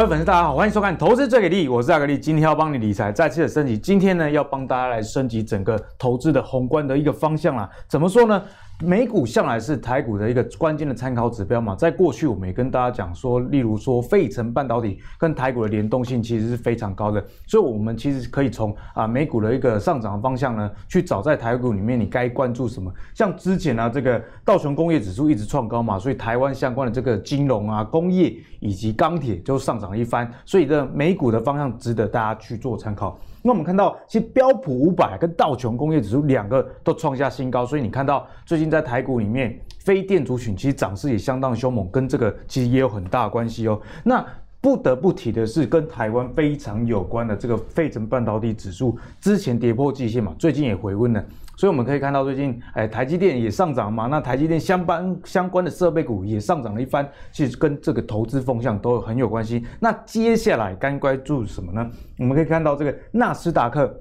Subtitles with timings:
[0.00, 3.76] 各位粉丝，大家好，欢迎收看《投资最给力》，我是阿格力，今天要帮你理财再次的升级。
[3.76, 7.68] 今天呢，要帮大家来升级整个投资的宏观的一个方向啦。
[7.86, 8.42] 怎么说呢？
[8.82, 22.90] 美股向来是台股的一个关键的参考指标嘛，在过去我们也跟大家讲说，例如说费城半导体跟台股的联动性其实是非常高的，所以我们其实可以从啊美股的一个上涨方向呢，去找在台股里面你该关注什么。
[23.12, 33.18] 像之前呢、啊，这个道琼工业指数一直创高嘛，所以台湾相关的这个金融啊、工业以及钢铁就上涨一番，所以的美股的方向值得大家去做参考。
[33.42, 43.80] 那我们看到，其实标普五百跟道琼工业指数两个都创下新高，所以你看到最近在台股里面，非电族群其实涨势也相当凶猛，跟这个其实也有很大关系哦。
[44.04, 44.24] 那
[44.60, 51.24] 不得不提的是，跟台湾非常有关的这个费城半导体指数，之前跌破季线嘛，最近也回温了。
[51.60, 59.62] 所以我们可以看到，最近哎，台积电也上涨嘛，那台积电相关相关的设备股也上涨了一番，其实跟这个投资风向都很有关系。
[59.78, 61.86] 那接下来该关注什么呢？
[62.18, 63.94] 我们可以看到这个纳斯达克，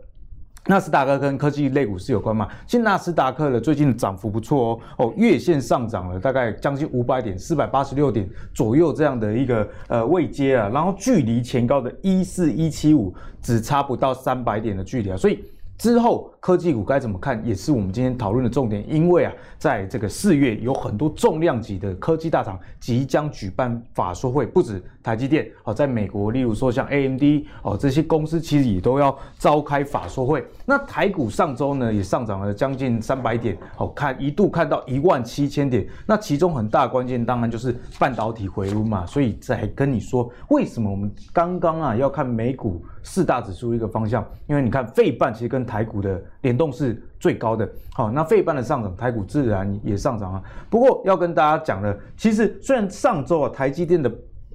[0.67, 2.47] 纳斯达克跟科技类股是有关嘛？
[2.65, 15.43] 其实纳斯达克的最近的涨幅不错哦，哦，月线上涨了大概将近五百点，四百八十六点左右这样的一个呃位阶啊，然后距离前高的一四一七五只差不到三百点的距离啊，所以。
[15.79, 18.83] 之后科技股该怎么看，也是我们今天讨论的重点。
[18.89, 27.23] 因为啊，在这个四月有很多重量级的科技大厂即将举办法说会，不止台积电哦，在美国，例如说像 AMD
[27.61, 30.45] 哦这些公司，其实也都要召开法说会。
[30.65, 35.85] 那台股上周呢也上涨了将近三百点，哦，看一度看到一万七千点。
[36.05, 44.25] 那其中很大关键当然就是半导体回温嘛，所以再跟你说，为什么我们刚刚啊要看美股四大指数一个方向？
[44.47, 50.43] 因为你看费半其实跟台股的联动是最高的，好，那费半的上涨，台股自然也上涨啊。
[50.69, 54.11] 不过要跟大家讲的，其实虽然上周啊台积电的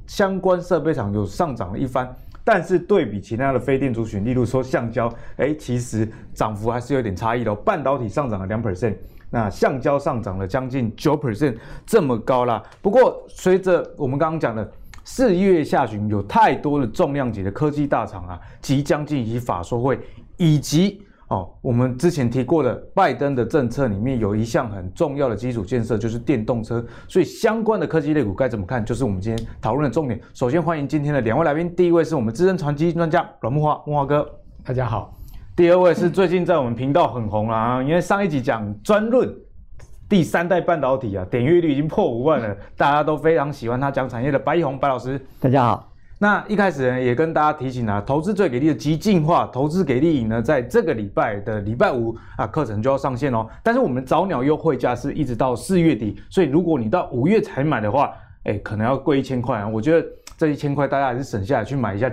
[0.06, 2.10] 相关设备厂有上涨了一番，
[2.42, 7.54] 但是对比其他的非电族群，例如说橡胶，哎，其实涨幅还是有点差异的哦。
[7.54, 8.96] 半导体上涨了两 percent，
[9.30, 12.62] 那橡胶上涨了将近九 percent，这么高啦。
[12.80, 14.70] 不过随着我们刚刚讲的。
[15.06, 20.00] 四月下旬有太多的重量级的科技大厂啊，即将进行法说会，
[20.38, 21.02] 以及
[21.34, 30.20] 哦，我们之前提过的拜登的政策里面有一项很重要的基础建设，就是电动车，所以相关的科技类股该怎么看，就是我们今天讨论的重点。
[30.32, 34.24] 首先欢迎今天的两位来宾，第一位是我们资深传奇专家阮木华，木华哥，
[34.64, 35.12] 大家好。
[35.56, 39.28] 第二位是最近在我们频道很红啊，因为上一集讲专论。
[40.06, 45.20] 第三代半导体啊，点阅率已经破五万了，大家都非常喜欢他讲产业的白一红白老师。
[45.40, 45.93] 大家好。
[46.24, 53.46] 那一开始呢，也跟大家提醒啊，投资最给力的极进化投资给力营呢，在这个礼拜的礼拜五啊，课程就要上线哦。
[53.62, 58.10] 但是我们早鸟优惠价是一直到四月底，所以如果你到五月才买的话，
[58.44, 59.68] 哎，可能要贵一千块啊。
[59.68, 60.08] 我觉得
[60.38, 62.10] 这一千块大家还是省下来去买一下。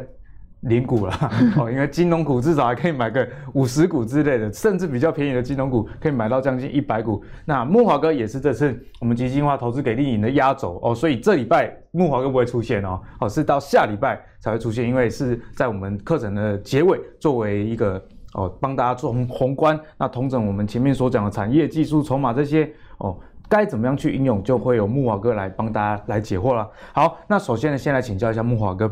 [0.61, 1.13] 零股了
[1.57, 7.23] 哦，因为金融股至少还可以买个五十股之类的，甚至比较便宜的金融股可以买到将近一百股。
[7.45, 17.99] 那木华哥也是这次我们基金化投资给力营的压轴哦，所以这礼拜木华哥不会出现哦，哦是到下礼拜才会出现，因为是在我们课程的结尾作为一个
[18.33, 23.17] 哦帮大家做宏观，那同整我们前面所讲的产业、技术、筹码这些哦
[23.49, 26.69] 该怎么样去应用，就会有木华哥来帮大家来解惑了。
[26.93, 28.89] 好，那首先呢，先来请教一下木华哥。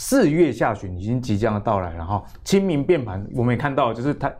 [0.00, 4.34] 四月下旬已经即将的到来了哈，清明变盘，我们也看到就是台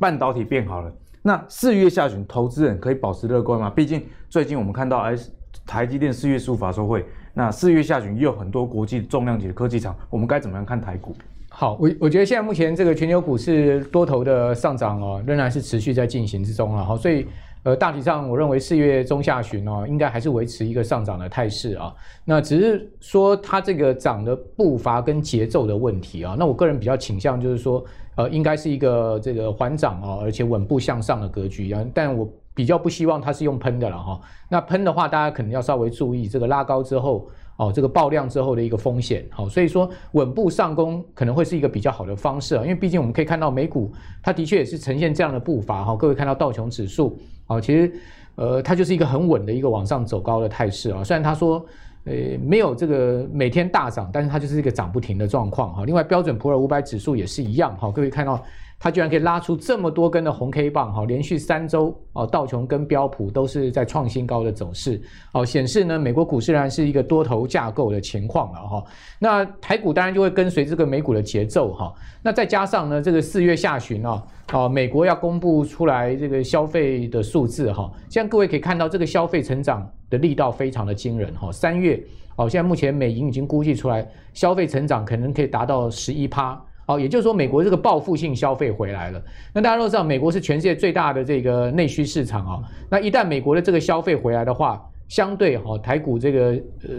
[0.00, 0.92] 半导体变好了。
[1.22, 3.70] 那四月下旬，投资人可以保持乐观吗？
[3.70, 5.16] 毕竟最近我们看到，哎，
[5.64, 11.14] 台积电四月十五法说会，那四月下旬又有很多国际重量级的科技厂，我们该怎么样看台股？
[11.50, 17.28] 好，我我觉得现在目前这个全球股市多头的上涨哦，仍然是持续在进行之中了哈，所以。
[17.66, 21.92] 呃，大体上我认为四月中下旬哦，应该还是维持一个上涨的态势啊。
[22.24, 26.36] 那只是说它这个涨的步伐跟节奏的问题啊。
[26.38, 27.84] 那我个人比较倾向就是说，
[28.14, 31.84] 呃，应该是一个这个缓涨啊，而且稳步向上的格局啊。
[31.92, 34.20] 但我比较不希望它是用喷的了哈。
[34.48, 37.28] 那喷的话，大家可能要稍微注意这个拉高之后。
[37.56, 43.90] 哦，这个爆量之后的一个风险，好，所以说稳步上攻可能会是一个比较好的方式啊，因为毕竟我们可以看到美股，
[44.22, 45.96] 它的确也是呈现这样的步伐哈。
[45.96, 47.90] 各位看到道琼指数，啊，其实
[48.34, 51.02] 呃它就是一个很稳的一个往上走高的态势啊。
[51.02, 51.64] 虽然他说
[52.04, 52.12] 呃
[52.44, 55.84] 没有这个每天大涨，但是它就是一个涨不停的状况哈。
[55.86, 58.42] 另外标准普尔五百指数也是一样哈，各位看到
[58.78, 65.00] 它居然可以拉出这么多根的红 K 棒，哈，连续三周哦，道琼跟标普都是在创新高的走势，
[65.32, 68.84] 哦，显示呢，美国股市仍然是一个多头架构的情况了哈。
[69.18, 71.92] 那台股当然就会跟随这个美股的节奏哈。
[72.22, 81.50] 那再加上呢，这个四月下旬啊，啊，美国要公布出来这个消费的数字哈，现在各位可以看到这个消费成长的力道非常的惊人哈。
[81.50, 81.98] 三月
[82.36, 86.62] 哦，现在目前美银已经估计出来，消费成长可能可以达到十一趴。
[86.86, 89.20] 好，也就是说，美国这个报复性消费回来了。
[89.52, 92.62] 那大家都知道，美国是全世界最大的这个内需市场啊。
[92.88, 96.40] 那一旦美国的这个消费回来的话，相对哈台股这个
[96.84, 96.94] 呃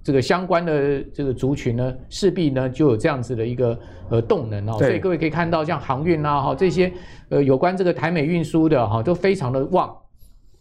[0.00, 3.76] 这个相关的这个族群呢，势必呢就有这样子的一个
[4.10, 4.78] 呃动能哦。
[4.78, 6.92] 所以各位可以看到，像航运啊哈这些
[7.28, 9.92] 呃有关这个台美运输的哈都非常的旺。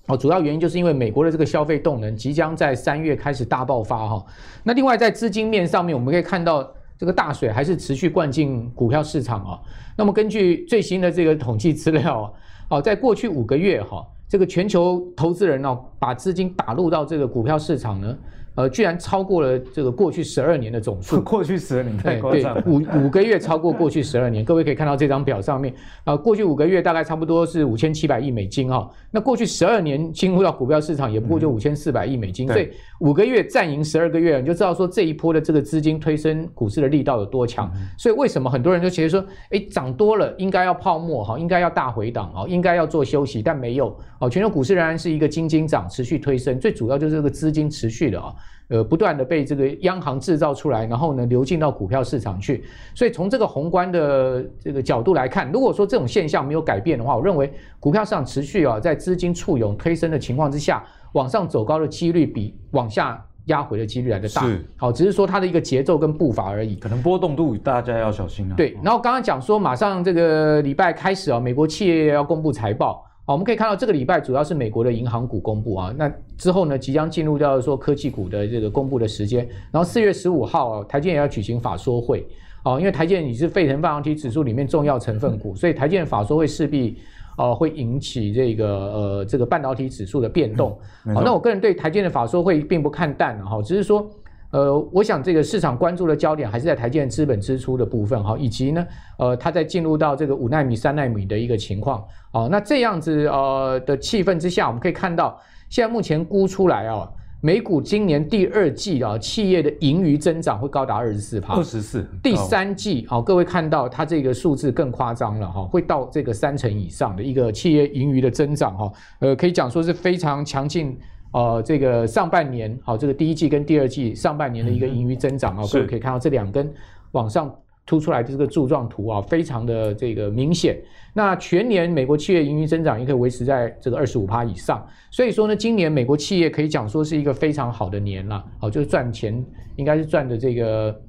[0.07, 4.25] 哦，主要原因就是因为美国的这个消费动能即将在三月开始大爆发哈。
[4.63, 6.67] 那另外在资金面上面，我们可以看到。
[7.01, 9.59] 这个大水还是持续灌进股票市场啊。
[9.98, 12.31] 那么根据最新的这个统计资料啊，
[12.69, 18.15] 哦，在过去五个月哈，这个全球投资人呢，把资金打入到这个股票市场呢。
[18.56, 21.19] 呃，居然超过了这个过去十二年的总数。
[21.24, 22.62] 过去十二年太夸张了。
[22.62, 24.44] 对，五五个月超过过去十二年。
[24.44, 28.89] 各位可以看到这张表上面，啊，过去五个月大概差不多是五千七百亿美金哈。
[29.09, 32.69] 那过去十二年进入到股票市场也不过就五千四百亿美金，所以
[33.00, 37.71] 五个月战赢十二个月，你就知道说这一波的这个资金推升股市的力道有多强。
[37.98, 48.33] 所以为什么很多人就觉得说，哎，涨多了应该要泡沫哈，应该要大回档啊，应该要做休息，但没有哦，全球股市仍然是一个金金涨，持续推升，最主要就是这个资金持续的啊。
[48.69, 52.63] 呃，不断的被这个央行制造出来，然后呢，流进到股票市场去。
[52.95, 57.51] 所以从这个宏观的这个角度来看，如果说这种现象没有改变的话，我认为
[57.81, 64.45] 股票市场持续啊，在资金簇拥推升的情况之下，往上走高的几率比往下压回的几率来的大。
[64.47, 66.77] 是，好，只是说它的一个节奏跟步伐而已。
[66.77, 68.55] 可能波动度大家要小心啊。
[68.55, 73.05] 对，然后刚刚讲说，马上这个礼拜开始啊，美国企业要公布财报。
[73.31, 79.47] 好，我们可以看到这个礼拜主要是美国的银行股公布啊，那之后呢，即将进入到说科技股的这个公布的时间。
[79.71, 82.27] 然后四月十五号啊，台积电也要举行法说会
[82.61, 86.97] 啊，因为台积是费城半导体指数里面重要成分股，所以台积电法说会势必
[87.37, 90.77] 啊会引起这个呃这个半导体指数的变动。
[91.15, 94.05] 好，那我个人对台积的法说会并不看淡哈，只是说。
[94.51, 98.86] 呃，我想这个市场关注的焦点还是在台积电资本支出的部分哈，以及呢，
[99.18, 102.48] 呃，它在进入到这个五纳米、三纳米的一个情况啊。
[102.51, 105.39] 那这样子呃的气氛之下，我们可以看到，
[105.69, 107.09] 现在目前估出来啊，
[107.39, 112.06] 美股今年第二季啊，企业的盈余增长会高达二十四趴，二十四。
[112.21, 121.00] 第三季啊，各位看到它这个数字更夸张了哈，会到这个三成以上的一个企业盈余的增长哈，呃，可以讲说是非常强劲。
[121.31, 126.69] 呃，这个上半年好，这个第一季跟第二季上半年的一个盈余增长啊，各位可以看到这两根
[127.11, 127.53] 往上
[127.85, 130.77] 凸出来的这个柱状图啊，非常的这个明显。
[131.13, 139.43] 那全年美国企业盈余增长也可以维持在这个二十五趴以上，所以说呢，今年美国企业可以讲说是一个非常好的年了，好，就是赚钱
[139.77, 141.01] 应该是赚的这个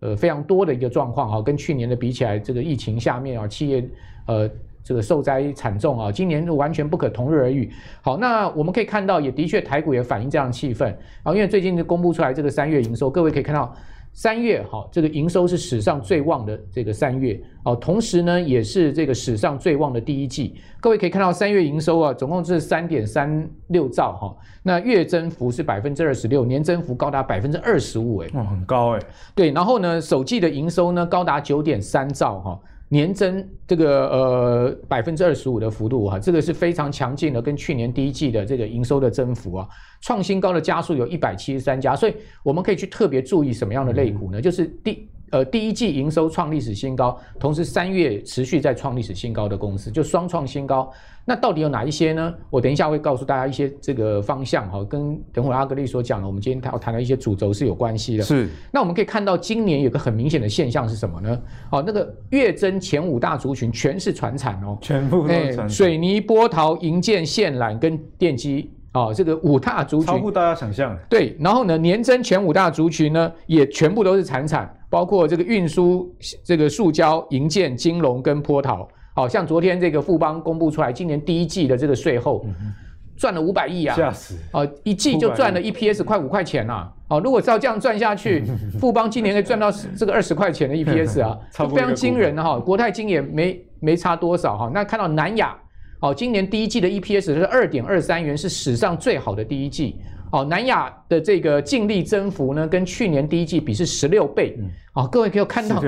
[0.00, 3.88] 呃非常多的一个状况哈，跟去年的比起来，这个疫情下面啊，企业
[4.26, 4.50] 呃。
[4.90, 7.70] 这个受灾惨重啊，今年完全不可同日而语。
[8.02, 10.92] 好，那我们可以看到，也的确台股也反映这样的气氛
[11.22, 13.72] 啊，因为最近就公布出来这个三月营收，各位可以看到
[14.12, 20.56] 三月哈，这个营收是史上最旺的这个三月哦，同时呢也是这个史上最旺的第一季。
[20.80, 29.00] 各位可以看到三月营收啊，总共是三点三六兆哈，那月增幅是百分之二十六，年增幅高达百分之二十五哎，哇，很高哎。
[29.36, 32.60] 对，然后呢，首季的营收呢高达九点三兆哈。
[32.90, 39.68] 年增这个呃百分之二十五的幅度哈，这个是非常强劲的，跟去年第一季的这个营收的增幅啊，
[40.02, 44.42] 创新高的加速有一百七十三家，所以我们可以去特别注意什么样的类股呢？
[44.42, 45.08] 就是第。
[45.30, 50.92] 呃，第一季营收创历史新高，同时三月持续在创历史新高的公司，就双创新高。
[51.24, 52.34] 那到底有哪一些呢？
[52.48, 58.24] 我等一下会告诉大家一些这个方向哈，跟等会阿格力所讲的，我们今天要谈的一些主轴是有关系的。
[58.24, 58.48] 是。
[58.72, 61.40] 那我们可以看到，今年有个很明显的现象是什么呢？
[61.70, 65.70] 哦，那个月增前五大族群全是船产哦，全部都是传产。
[65.70, 68.72] 水泥、波涛、银建、线缆跟电机。
[68.92, 70.98] 哦，这个五大族群超乎大家想象。
[71.08, 76.12] 对，然后呢，年增前五大族群呢，也全部都是产产，包括这个运输、
[76.44, 78.88] 这个塑胶、营建、金融跟波涛。
[79.14, 82.72] 好、哦、像昨天这个富邦公布出来，今年第一季的这个税后、嗯、
[83.16, 84.36] 赚了五百亿啊，吓死！
[84.52, 86.92] 哦，一季就赚了 EPS 快五块钱呐、啊。
[87.10, 88.44] 哦，如果照这样赚下去，
[88.80, 92.60] 富邦今年可以赚到这个二十块钱的 EPS 啊， 非常惊人哈、哦。
[92.60, 94.70] 国泰金也没没差多少哈、哦。
[94.74, 95.56] 那看到南亚。
[96.00, 99.96] 哦，今年第一季的 EPS 是二点二三元，是史上最好的第一季。
[100.32, 104.56] 哦，南亚的这个净利增幅呢，跟去年第一季比是十六倍。
[104.94, 105.82] 哦，各位可以看到，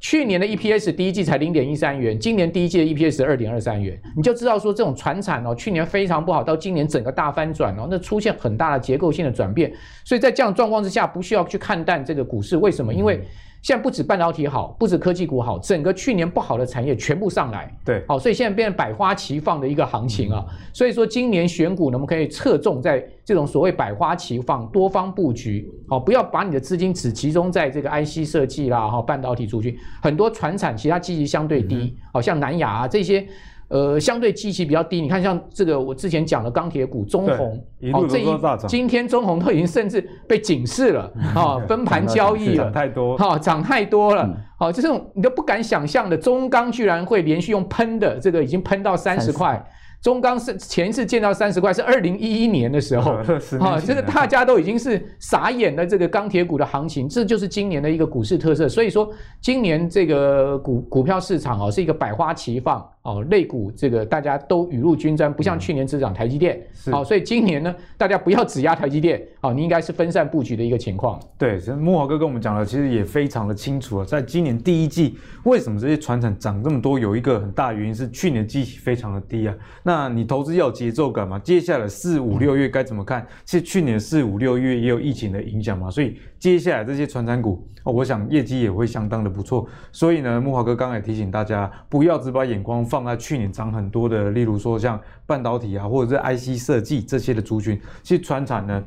[0.00, 9.72] 去年的 EPS 第一季才零点一三元，今年第一季的 EPS 二点二三元，你就知道说这种传产哦，去年非常不好，到今年整个大翻转哦，那出现很大的结构性的转变，
[10.04, 12.92] 所以在这样状况之下，不需要去看淡这个股市，为什么？
[12.92, 13.20] 因为
[13.60, 20.44] 现在不止半导体好，不止科技股好，整个去年不好的产业全部上来，对，好，所以现在变成百花齐放的一个行情啊。
[20.72, 33.26] 所以说今年选股呢，我们可以侧重在这种所谓百花齐放、多方布局，好，不要把你的资金只集中在这个 IC 设计啦、哈半导体族群，很多传产其他积极相对低，好像南亚啊这些。
[33.68, 38.26] 呃，相对基期比较低，你看像这个我之前讲的钢铁股中鸿，哦，这一
[38.66, 49.62] 今天中红都已经甚至被警示了，啊，分盘交易了， 涨太多，好，涨太多了，好，就这种你都不敢想象的，中钢居然会连续用喷的，这个已经喷到三十块。
[50.00, 53.14] 中钢是前一次见到三十块是二零一一年的时候，
[53.58, 58.68] 啊，这个大家都已经是傻眼了这个钢铁股的行情，这就是今年的一个股市特色。
[58.68, 59.10] 所以说，
[59.40, 66.60] 今年这个股股票市场哦，是一个百花齐放哦，类股这个大家都雨露均沾，不像去年只涨台积电。
[66.90, 71.18] 好，所以今年呢，大家不要只压台积电，好，你应该是分散布局的一个情况。
[71.38, 79.54] 对，木华哥跟我们讲的其实也非常的清楚啊，在今年第一季为什么这些船产涨这么多，有一个很大原因是去年基期非常的低啊。
[79.82, 81.38] 那你投资要有节奏感嘛？
[81.38, 83.26] 接下来四五六月该怎么看？
[83.46, 89.66] 其实去年四五六月也有疫情的影响嘛，所以接下来这些船产股，我想业绩也会相当的不错。
[89.92, 98.84] 所以呢，木华哥刚才提醒大家，不要只把眼光放在去年涨很多的，例如说像半导体啊，或者是 IC 设计这些的族群，其实船产呢。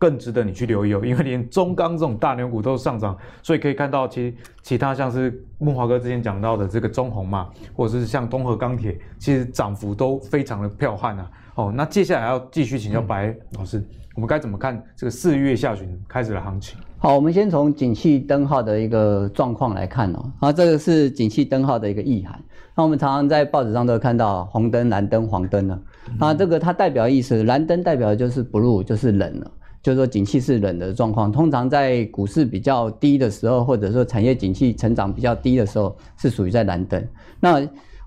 [0.00, 11.30] 更值得你去留意哦，因为连中钢这种大牛股都上涨，所以可以看到，其实其他像是木华哥之前讲到的这个中鸿嘛，或者是像东和钢铁，其实涨幅都非常的彪悍啊。
[11.56, 16.78] 哦，那接下来要继续请教白老师，我们该怎么看这个四月下旬开始的行情？
[17.00, 20.32] 好，我们先从景气灯号的一个状况来看哦。
[20.40, 22.36] 啊，这个是景气灯号的一个意涵。
[22.74, 25.80] 那我们常常在报纸上都会看到红灯、蓝灯、黄灯呢。
[26.18, 29.48] 啊，这个它代表意思，蓝灯代表的就是 blue，就是冷了。
[29.80, 31.30] 就是说，景气是冷的状况。
[31.30, 37.06] 通常在股市比较低的时候，或者说产业景气成长比较低的时候，是属于在蓝灯。
[37.38, 37.60] 那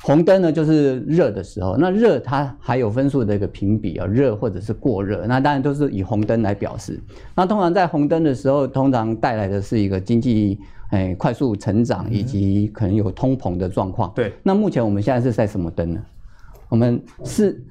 [0.03, 1.77] 红灯呢，就是热的时候。
[1.77, 5.25] 那热它还有分数的一个评比啊，热或者是过热。
[5.27, 6.99] 那当然都是以红灯来表示。
[7.35, 10.59] 那通常在红灯的时候，通常带来的是一个经济
[10.91, 14.11] 诶快速成长，以及可能有通膨的状况。
[14.15, 14.33] 对。
[14.43, 16.01] 那目前我们现在是在什么灯呢？
[16.69, 17.63] 我们是。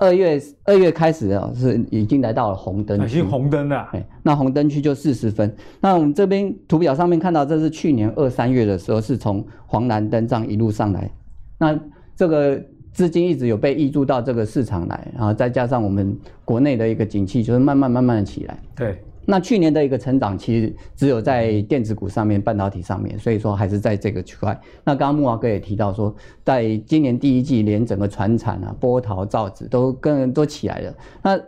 [0.00, 3.78] 二月二月开始啊，是已经来到了红灯区，已经红灯了。
[3.92, 5.52] 哎，那红灯区就四十分。
[5.80, 11.10] 那我们这边图表上面看到，这是去年二三月的时候，是从黄蓝灯这样一路上来。
[11.58, 11.78] 那
[12.16, 12.58] 这个
[12.92, 18.58] 资金一直有被挹注到这个市场来，然后再加上我们国内的一个景气，就是慢慢慢慢的起来。
[18.74, 18.98] 对。
[19.30, 24.58] 那去年的一个成长，其实只有在电子股上面、半导体上面，所以说还是在这个区块。
[24.82, 30.94] 那刚刚木华哥也提到说，在今年第一季，连整个船产啊、波涛、造纸都跟都起来了。
[31.22, 31.38] 那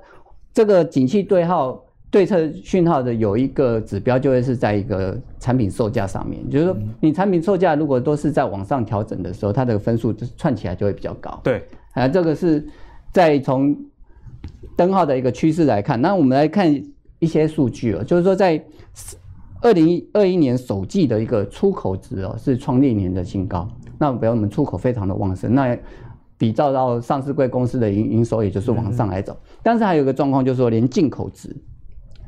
[0.53, 11.41] 这个景气对号对策讯号的有一个指标，就会是在一个产品售价上面，就是说你产品售价如果都是在往上调整的时候，它的分数就串起来就会比较高。
[11.45, 11.63] 对，
[11.93, 12.67] 啊，这个是
[13.13, 13.77] 在从
[14.77, 16.83] 灯号的一个趋势来看，那我们来看。
[17.23, 18.59] 一些数据哦，就是说在
[19.61, 23.69] 二零二一年首季的一个出口值哦，是创历年的新高。
[23.99, 25.77] 那比如我们出口非常的旺盛，那
[26.39, 29.37] 比照到上市贵公司的营营收，也就是往上来走。
[29.63, 31.55] 但是还有一个状况，就是说连进口值，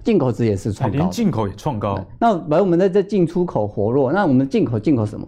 [0.03, 2.05] 进口值也是创高，连进口也创高。
[2.19, 5.27] 那比如我们在这进出口活络，那我们进口进口什么？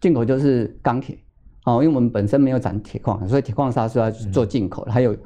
[0.00, 1.16] 进口就是钢铁
[1.64, 5.16] 哦，因为我们本身没有产铁矿，所以铁矿砂是要做进口的，还有。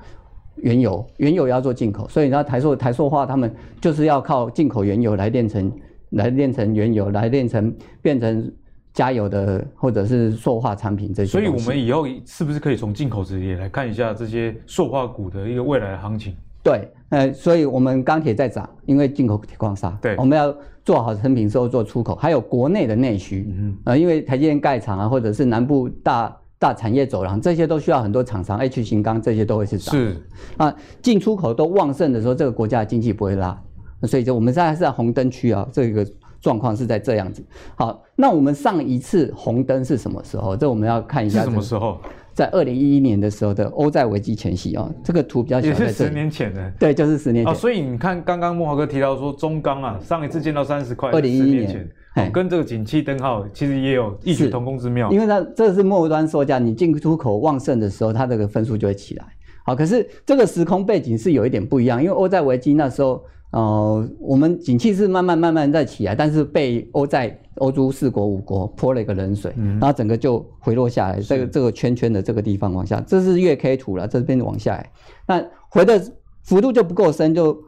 [0.56, 5.72] 原油，原油要做进口，所以呢，台塑台塑化他们就是要靠进口原油来炼成，
[6.10, 8.52] 来炼成原油，来炼成变成
[8.92, 11.30] 加油的或者是塑化产品这些。
[11.30, 16.36] 所以，我们以后是不是可以从进口值也来看一下这些塑化股的一个未来的行情？
[16.62, 19.90] 对，呃，所以我们钢铁在涨，因为进口铁矿砂。
[20.02, 23.52] 对，我们要做好成品之后做出口，还有国内的内需。
[23.56, 26.36] 嗯，呃，因为台积电盖厂啊，或者是南部大。
[26.60, 29.94] 大产业走廊，这些都需要很多厂商，H 型钢这些都会是涨。
[29.94, 30.14] 是
[30.58, 33.58] 啊，进出口都旺盛的时候，这个国家的经济不会拉，
[34.02, 36.06] 所以就我们现在是在红灯区啊，这个
[36.38, 37.42] 状况是在这样子。
[37.76, 40.54] 好，那我们上一次红灯是什么时候？
[40.54, 41.38] 这我们要看一下。
[41.38, 41.98] 是什么时候？
[42.32, 45.68] 在二零一一年的时候的欧债危机前夕啊，这个图比较小。
[45.68, 46.72] 也是十年前的。
[46.78, 47.52] 对，就是十年前。
[47.52, 51.88] 哦，所以你看，刚刚慕驊哥提到说中钢啊，上一次见到三十块，二零一一年。
[52.16, 59.24] 哦、跟这个景气灯号其实也有异曲同工之妙，因为它这是末端售价，你进出口旺盛的时候，它这个分数就会起来。
[59.64, 74.90] 好，可是这个时空背景是有一点不一样，因为欧债危机那时候，呃，我们景气是慢慢慢慢在起来，但是被欧债、欧洲四国五国泼了一个冷水，嗯、然后整个就回落下来，这个这个圈圈的这个地方往下，这是月 K 图了，这边往下来，
[75.26, 76.00] 那回的
[76.44, 77.60] 幅度就不够深，就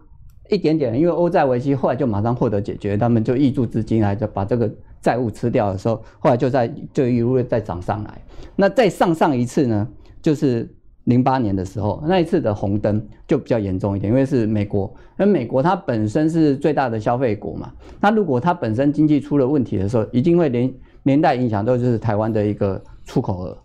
[0.51, 8.23] 一点点，因为欧债危机后来就马上获得解决，他们就挹注资金来就把这个债务吃掉的时候，后来就在就一路再涨上来，
[8.55, 9.89] 那再上上一次呢，
[10.23, 10.73] 就是。
[11.05, 23.59] 零八年的时候，那一次的红灯就比较严重一点，因为是美国，而美国它本身是最大的消费国嘛，那如果它本身经济出了问题的时候，一定会连连带影响到就是台湾的一个出口额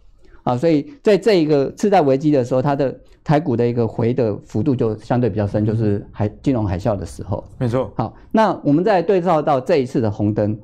[0.43, 7.91] 啊，所以在这一个次贷危机的时候，它的台股的一个回的幅度就相对比较深，就是海金融海啸的时候，没错。
[7.95, 10.57] 好，那我们再对照到这一次的红灯，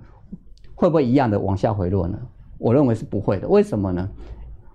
[0.73, 2.17] 会不会一样的往下回落呢？
[2.57, 4.09] 我认为是不会的，为什么呢？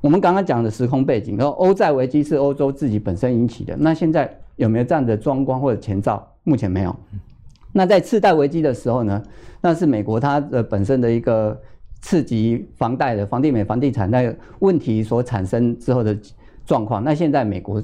[0.00, 3.76] 我们刚刚讲的时空背景，然后欧债危机是欧洲自己本身引起的。
[3.76, 6.24] 那现在有没有这样的状况或者前兆？
[6.44, 6.94] 目前没有。
[7.72, 9.22] 那在次贷危机的时候呢？
[9.60, 11.60] 那是美国它的本身的一个
[12.00, 16.16] 刺激房贷的房地美、房地产那个问题所产生之后的
[16.64, 17.02] 状况。
[17.02, 17.82] 那现在美国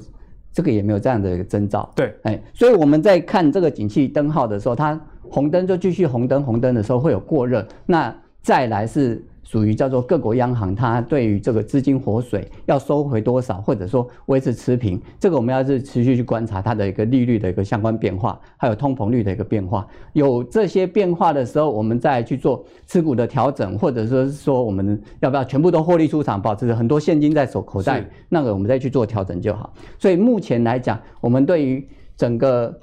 [0.53, 1.91] 这个也没有这样的一个征兆。
[1.95, 7.67] 对，哎，所以我们在看这个景气灯号的时候，它红灯就继续红灯，红灯的时候会有过热。
[7.85, 9.21] 那再来是。
[9.45, 19.87] 属于叫做各国央行，它对于这个资金活水要收回多少，或者说维持持平，这个我们要是持续去观察它的一个利率的一个相关变化，还有通膨率的一个变化。
[20.13, 29.71] 有这些变化的时候，我们再去做持股的调整，或者说是说我们要不要全部都获利出场，保持很多现金在手口袋，那个我们再去做调整就好。
[29.99, 31.87] 所以目前来讲，我们对于
[32.17, 32.73] 整个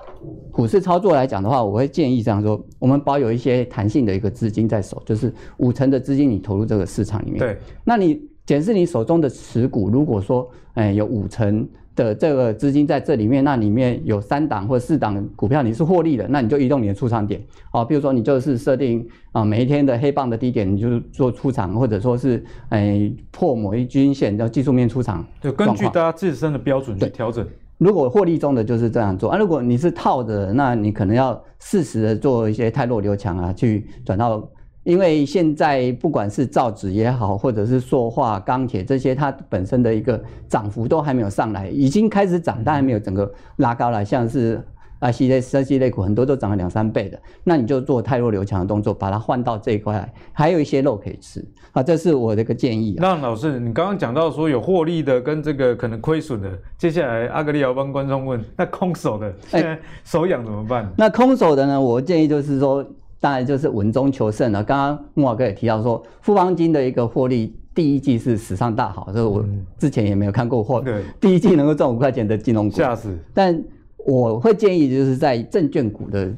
[0.51, 7.39] 股市操作来讲的话，我会建议这样说：我们保有一些弹性的一个资金在手，就是五成的资金你投入这个市场里面。
[7.39, 17.41] 对，那你检视你手中的持股，如果说，哎，有五成的这个资金在这里面，那里面有三档或四档股票你是获利的，那你就移动你的出场点。
[17.71, 27.47] 好，比如说你就是设定啊，每一天的黑棒的低点，你就做出场，或者说是哎破某一均线叫技术面出场，就根据大家自身的标准去调整。
[27.83, 34.49] 如果获利中的就是这样做啊，如果你是套的，那你可能要适时的做一些太弱留强啊，去转到，
[34.85, 44.63] 因为现在不管是造纸也好，或者是塑化、钢铁这些，它本身的一个涨幅都还没有上来，已经开始涨，但还没有整个拉高了，像是。
[45.03, 52.95] 啊，系列、三系类股很多都涨了两三倍的，那你就做太弱留强的动作，把它换到这一块来，还有一些肉可以吃啊，这是我的一个建议。
[52.99, 60.85] 那老师，你刚刚讲到说有获利的跟这个可能亏损的，接下来阿格力要帮观众问，那空手的现在手痒怎么办？
[60.85, 61.81] 欸，那空手的呢？
[61.81, 62.87] 我建议就是说，
[63.19, 64.63] 当然就是稳中求胜了。
[64.63, 69.45] 刚刚慕驊哥也提到说，富邦金的一个获利第一季是史上大好，这个我
[69.81, 73.61] 之前也没有看过获，对，第一季能够赚五块钱的金融股，吓死，但。
[74.05, 76.33] 我会建议，就是在证券股的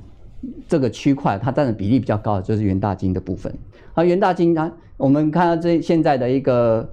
[0.68, 3.52] 这个区块，它占的比例比较高的就是元大金的部分。
[3.94, 6.86] 而元大金它，我们看到这现在的一个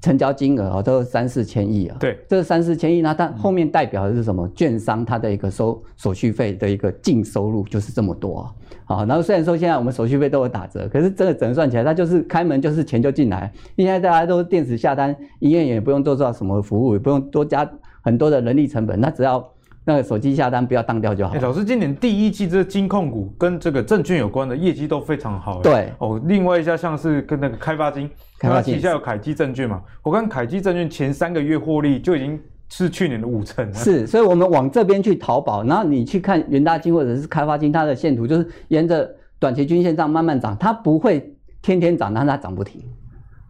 [0.00, 1.96] 成交金额啊，都是三四千亿啊。
[1.98, 4.48] 对，这三四千亿，那它后面代表的是什么？
[4.54, 8.54] 券商它的一个收手续费的一个净收入就是这么多啊。
[8.84, 13.52] 好，然后虽然说现在我们手续费都有打折，可是这个整个算起来，它就是开门就是钱就进来。
[13.76, 17.68] 现在大家都电子下单，营业员也不用做做什么服务，也不用多加
[18.02, 19.51] 很多的人力成本，那只要。
[19.84, 21.34] 那个手机下单不要当掉就好。
[21.34, 25.60] 哎，老师，今年第一季这个金控股跟这个证券有关的业绩都非常好。
[25.60, 29.82] 对哦，另外一家像是跟那个开发金，开发金旗下有凯基证券嘛？
[30.02, 33.74] 我看凯基证券前三个月获利就已经是去年的五成了。
[33.74, 42.80] 是，所以我们往这边去淘宝，然后你去看元大金或者是开发金，它的线图就是沿着短期均线上慢慢涨，它不会天天涨，但它涨不停。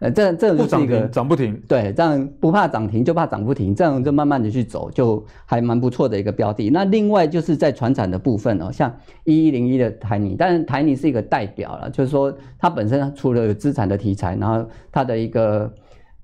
[0.02, 6.68] 呃，这这就是一个涨不停，对，这样不怕涨停就怕涨不停，这样就慢慢的去走，就还蛮不错的一个标的。
[6.70, 15.72] 那另外就是在船产的部分哦，像一一零一的台泥，但是台泥是一个代表了，就是说它本身除了有资产的题材，然后它的一个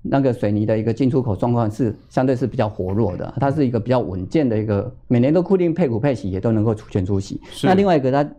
[0.01, 7.39] 那个水泥的一个进出口状况是相对是比较活络的，它是一个比较稳健的一个，每年都固定配股配息，也都能够出权出息。
[7.63, 8.29] 那另外一个它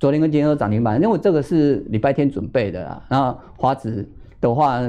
[0.00, 4.08] 昨天跟今天都涨停板，因为这个是礼拜天准备的啦，然后华子。
[4.40, 4.80] 的话，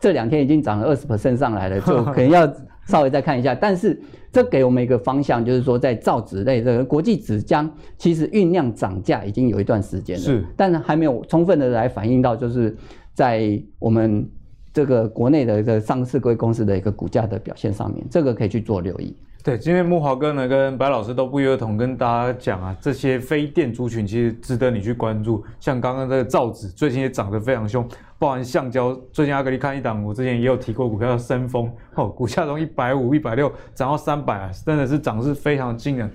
[0.00, 2.52] 这两天已经涨了二十 percent 上来了，就 可能要
[2.86, 3.54] 稍微再看一下。
[3.54, 3.98] 但是
[4.32, 12.76] 这给我们一个方向，就是说在造纸类这个国际纸浆，其实酝酿涨价已经有一段时间了，是，但是还没有充分的来反映到，就是
[13.12, 14.28] 在我们
[14.72, 19.16] 这个国内的这个上市贵公司的一个股价的表现上面，这个可以去做留意。
[19.44, 25.44] 对，今天慕驊哥呢跟白老师都不约而同跟大家讲啊，这些非电族群其实值得你去关注。
[25.60, 27.86] 像刚刚这个造纸，最近也涨得非常凶，
[28.18, 28.98] 包含橡胶。
[29.12, 36.10] 最近阿格力看一档，我之前也有提过股票叫森丰，哦，股价从一百五、一百六涨到三百啊，真的是涨势非常惊人。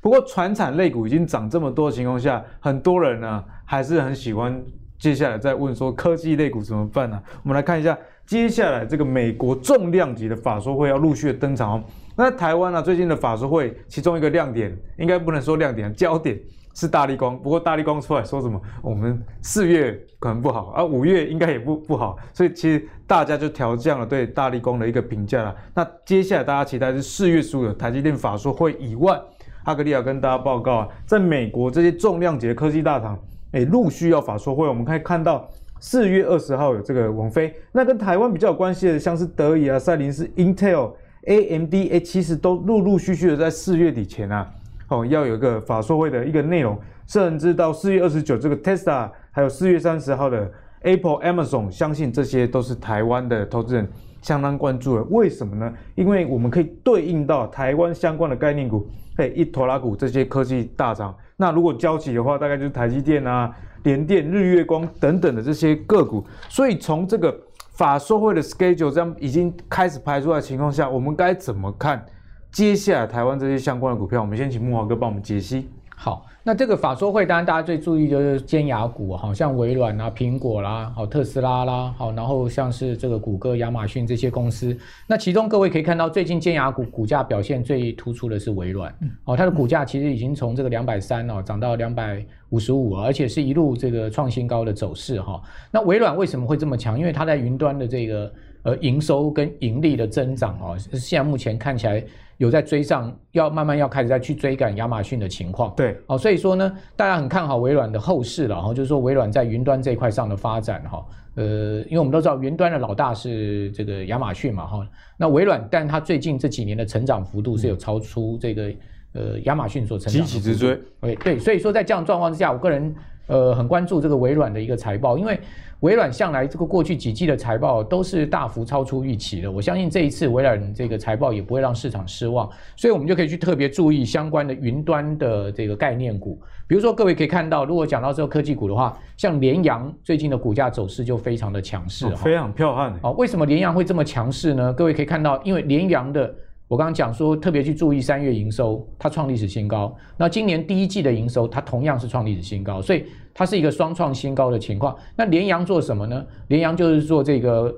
[0.00, 4.60] 不过，传产类股已经涨这么多的情况下，很多人呢还是很喜欢。
[4.98, 7.22] 接下来再问说科技类股怎么办呢？
[7.44, 11.84] 我们来看一下，接下来这个美国重量级的法说会要陆续的登场哦。
[12.16, 16.38] 那台湾呢，最近的法说会其中一个亮点，应该不能说亮点，焦点
[16.74, 17.36] 是大力光。
[17.40, 18.60] 不过大力光出来说什么？
[18.82, 25.54] 我们四月可能不好，而五月应该也不不好，所以其实大家就调降了对大力光的一个评价了。
[25.74, 29.20] 那接下来大家期待是四月十五的台积电法说会以外，
[29.64, 33.18] 阿格利亚跟大家报告啊，在美国这些重量级的科技大厂。
[33.52, 35.48] 诶，陆续要法说会，我们可以看到
[35.78, 40.90] 四月二十号有这个网飞，那跟台湾比较有关系的，像是德仪啊、赛灵思、Intel、
[41.26, 44.50] A M D A，其实都陆陆续续的在四月底前啊，
[44.88, 50.50] 哦，要有一个法说会的一个内容，甚至到四月二十九这个 Tesla，还有四月三十号的
[50.82, 53.88] Apple、Amazon，相信这些都是台湾的投资人
[54.20, 55.02] 相当关注的。
[55.04, 55.72] 为什么呢？
[55.94, 61.14] 因为我们可以对应到台湾相关的概念股，嘿，一拖拉股这些科技大厂。
[61.36, 63.50] 那如果交齐的话，大概就是台积电啊、
[63.82, 66.24] 联电、日月光等等的这些个股。
[66.48, 67.34] 所以从这个
[67.74, 72.04] 法说会的 schedule 这样已经开始排出来的情况下，我们该怎么看
[72.50, 74.20] 接下来台湾这些相关的股票？
[74.20, 75.68] 我们先请木华哥帮我们解析。
[75.94, 76.26] 好。
[76.46, 84.76] 那这个法说会，当然大家最注意就是尖牙股，好像微软啊、苹果啦、好特斯拉啦，好，然后像是这个谷歌、亚马逊这些公司。
[85.06, 95.40] 那其中各位可以看到，最近尖牙股股价表现最突出的是微软，哦，它的股价其实已经从这个两百三哦涨到两百五十五，而且是一路这个创新高的走势哈。
[95.70, 96.98] 那微软为什么会这么强？
[96.98, 98.30] 因为它在云端的这个
[98.64, 102.04] 呃营收跟盈利的增长哦，现在目前看起来。
[102.44, 105.74] 有在追上，要慢慢要开始再去追赶亚马逊的情况。
[105.74, 111.04] 对，哦，所以说呢，大家很看好微软的后市了，然后就是说微软在云端这一块上的发展，哈，
[111.36, 111.44] 呃，
[111.88, 118.70] 因为我们都知道云端的老大是这个亚马逊嘛，哈，那微软，但它最近这几年的成长幅度是有超出这个
[119.14, 120.26] 呃亚马逊所成长的。
[120.26, 120.78] 急起直追。
[121.00, 122.94] OK，对，所以说在这样状况之下，我个人
[123.26, 125.38] 呃很关注这个微软的一个财报，因为。
[125.80, 142.98] 微软向来这个过去几季的财报都是大幅超出预期的，我相信这一次微软这个财报也不会让市场失望，所以我们就可以去特别注意相关的云端的这个概念股，比如说各位可以看到，如果讲到这个科技股的话，像联阳最近的股价走势就非常的强势，哦，非常彪悍。
[143.02, 144.72] 好，为什么联阳会这么强势呢？
[144.72, 146.34] 各位可以看到，因为联阳的。
[146.66, 149.94] 我刚刚讲说，特别去注意三月营收，它创历史新高。
[150.16, 154.96] 那今年第一季的营收，它同样是创历史新高，所以它是一个双创新高的情况。
[155.14, 156.24] 那联阳做什么呢？
[156.48, 157.72] 联阳就是做这个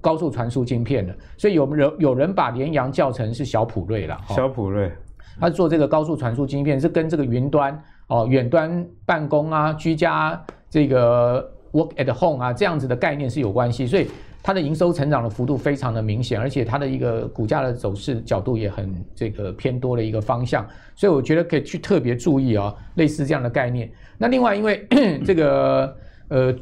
[0.00, 4.18] 高速传输晶片的，所以有人有人把联阳叫成是小普瑞了。
[4.28, 4.90] 小普瑞，
[5.38, 14.08] 它是做这个高速传输晶片，是跟这个云端哦、远端办公啊、居家这个 work at home 啊这样子的概念是有关系，所以。
[14.42, 23.88] 它的营收成长的幅度非常的明显，而且它的一个股价的走势角度也很这个偏多的一个方向，所以我觉得可以去特别注意啊、哦，类似这样的概念。
[24.18, 24.84] 那另外，因为
[25.24, 25.96] 这个
[26.28, 26.52] 呃，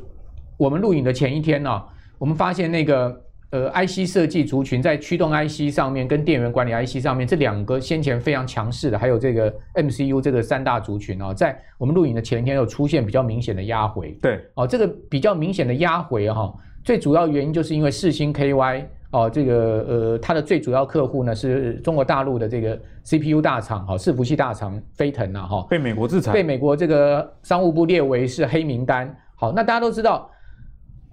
[0.58, 1.82] 我们录影的前一天呢、哦，
[2.18, 3.18] 我们发现那个
[3.50, 14.12] 呃，IC 设计族群在驱动 IC 上面跟电源管理 IC 上面这两个先前非常强势的，还有这个 MCU 这个三大族群啊，在我们录影的前一天又出现比较明显的压回。
[14.20, 16.54] 对，哦，这个比较明显的压回哈、哦。
[16.82, 19.54] 最主要原因就是因为世星 KY 哦，这个
[19.88, 29.14] 呃，它的最主要客户呢是中国大陆的这个 CPU 大厂，哈，伺服器大厂飞腾呐，哈，被美国制裁，被美国这个商务部列为是黑名单。
[29.34, 30.30] 好，那大家都知道，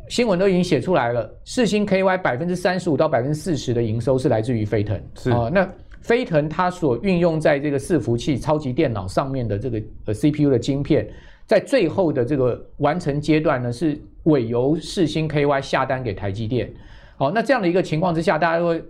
[0.09, 5.67] 新闻都已经写出来了，世星 KY 百分之三十五到百分之四十的营收是来自于飞腾，是啊，那
[6.01, 11.07] 飞腾它所运用在这个伺服器超级电脑上面的这个呃 CPU 的晶片。
[11.47, 16.71] 在最后的这个完成阶段呢，是委由世星 KY 下单给台积电。
[17.17, 18.81] 好，那这样的一个情况之下，大家会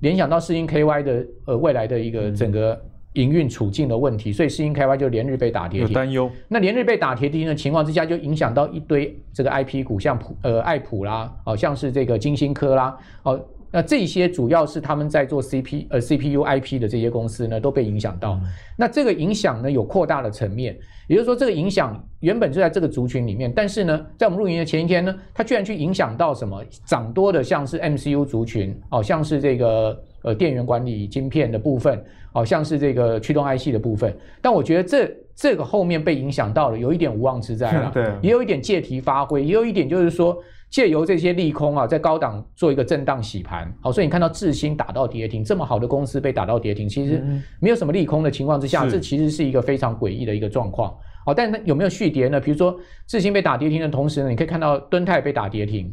[0.00, 2.80] 联想到世星 KY 的呃未来的一个整个
[3.12, 5.88] 营运处境的问题，所以世星 KY 就连日被打跌停。
[5.88, 6.30] 有担忧。
[6.48, 13.40] 那连日被打跌停的情况之下，就影响到一堆这个 IP 股，像普呃爱普啦，好像是这个金星科啦，哦。
[13.70, 18.34] 那这些主要是他们在做 C P 呃 C P U I P 的这些公司呢，都被影响到。
[18.34, 18.42] 嗯、
[18.76, 32.02] 那这个影响呢，有扩大的层面，也就是说，这个影响原本就在这个族群里面，但是呢，在我们录影的前一天呢，它居然去影响到什么涨多的，像是 M C U 族群，哦，像是这个呃电源管理晶片的部分，
[32.32, 34.16] 哦，像是这个驱动 I C 的部分。
[34.40, 40.36] 但我觉得这这个后面被影响到了，有一点无妄之灾了， 对，也有一点借题发挥，也有一点就是说。
[40.68, 47.22] 借由这些利空啊，在高档做一个震荡洗盘，好，所以你看到智新打到跌停，这么好的公司被打到跌停，其实
[47.60, 50.92] 没有什么利空的情况之下，这其实是一个非常诡异的一个状况。
[51.24, 52.40] 好，但是有没有续跌呢？
[52.40, 52.76] 比如说
[53.06, 55.92] 智新被打跌停的同时呢，你可以看到敦泰被打跌停，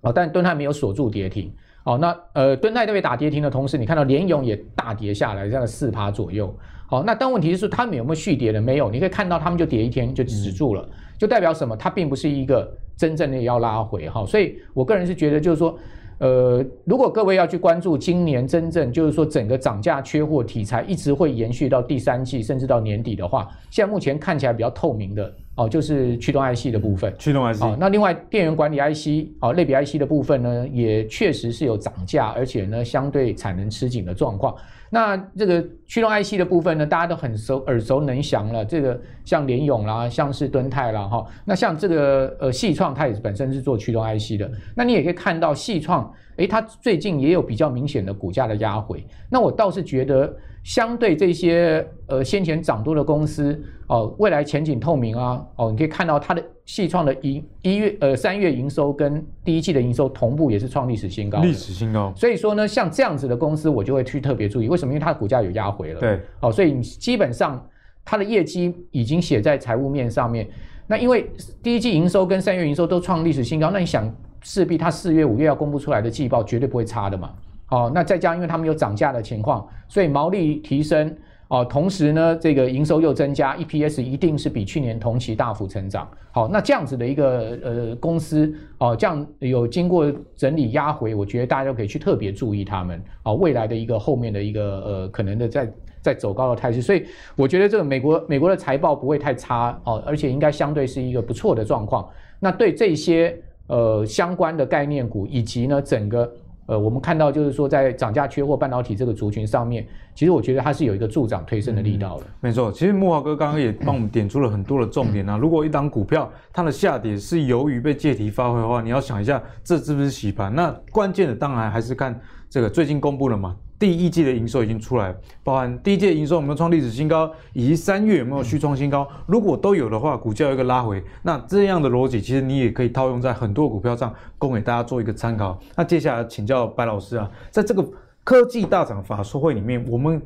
[0.00, 1.52] 啊，但敦泰没有锁住跌停，
[1.84, 6.54] 哦，那呃，敦泰都被打跌停的同时，你看到联咏也大跌下来，这样四趴左右。
[6.88, 8.60] 好，那但问题是，他们有没有续跌的？
[8.60, 10.88] 没有，你可以看到他们就跌一天就止住了，
[11.20, 11.76] 就代表什么？
[11.76, 14.26] 它并不是一个真正的要拉回哈。
[14.26, 15.78] 所以我个人是觉得，就是说。
[16.20, 27.14] 呃，如果各位要去关注今年真正就是说整个涨价缺货题材一直会延续到第三季甚至到年底的话，现在目前看起来比较透明的哦，就是驱动 IC 的部分。
[27.18, 27.60] 驱动 IC。
[27.60, 34.56] 哦，那另外电源管理 IC 哦，类比 IC 的部分呢，也确实是有涨价，而且呢相对产能吃紧的状况。
[34.88, 38.64] 那这个驱动 IC 的部分呢，大家都很熟耳熟能详了。
[38.64, 41.26] 这个像联咏啦，像是敦泰啦，哈。
[41.44, 44.50] 那像这个呃细创，它也是本身是做驱动 IC 的。
[44.74, 49.04] 那你也可以看到细创，诶，它最近也有比较明显的股价的压回。
[49.28, 50.34] 那我倒是觉得。
[50.62, 62.12] 相对这些呃先前涨多的公司哦，未来前景透明啊哦，你可以看到它的矽创的一一月呃三月营收跟第一季的营收同步也是创历史新高，历史新高。
[62.14, 64.92] 所以说呢，像这样子的公司，我就会去特别注意，为什么？
[64.92, 66.00] 因为它的股价有压回了。
[66.00, 67.66] 对，哦，所以基本上
[68.04, 70.46] 它的业绩已经写在财务面上面。
[70.86, 71.30] 那因为
[71.62, 77.32] 第一季营收跟三月营收都创历史新高，那你想势必它四月五月要公布出来的季报绝对不会差的嘛。
[77.70, 81.16] 哦，那再加上因为他们有涨价的情况，所以毛利提升
[81.48, 86.08] 哦，同时呢，这个营收又增加，EPS 一定是比去年同期大幅成长。
[86.32, 96.82] 好，那这样子的一个呃公司哦，这样有经过整理压回，我觉得大家都可以去特别注意他们哦，未来的一个后面的一个呃可能的在在走高的态势。
[96.82, 97.04] 所以
[97.36, 102.08] 我觉得这个美国美国的财报不会太差哦，而且应该相对是一个不错的状况。
[102.38, 106.32] 那对这些呃相关的概念股以及呢整个。
[106.70, 112.26] 呃，我们看到就是说，在涨价缺货半导体这个族群上面，其实我觉得它是有一个助长推升的力道的。
[112.40, 115.36] 没错，其实木华哥刚刚也帮我们点出了很多的重点啊。
[115.36, 120.54] 如果一档股票它的下跌是由于被借题发挥的话，你要想一下，这是不是洗盘？
[120.54, 122.16] 那关键的当然还是看
[122.48, 123.56] 这个最近公布了嘛。
[123.80, 129.08] 第一季的营收已经出来，包含第一季的营收有没有创历史新高，以及三月有没有续创新高。
[129.26, 135.58] 如果都有的话，股价有一个拉回，那这样的逻辑其实你也可以套用在很多股票上，供给大家做一个参考。
[135.74, 137.82] 那接下来请教白老师啊，在这个
[138.22, 140.20] 科技大厂法说会里面，我们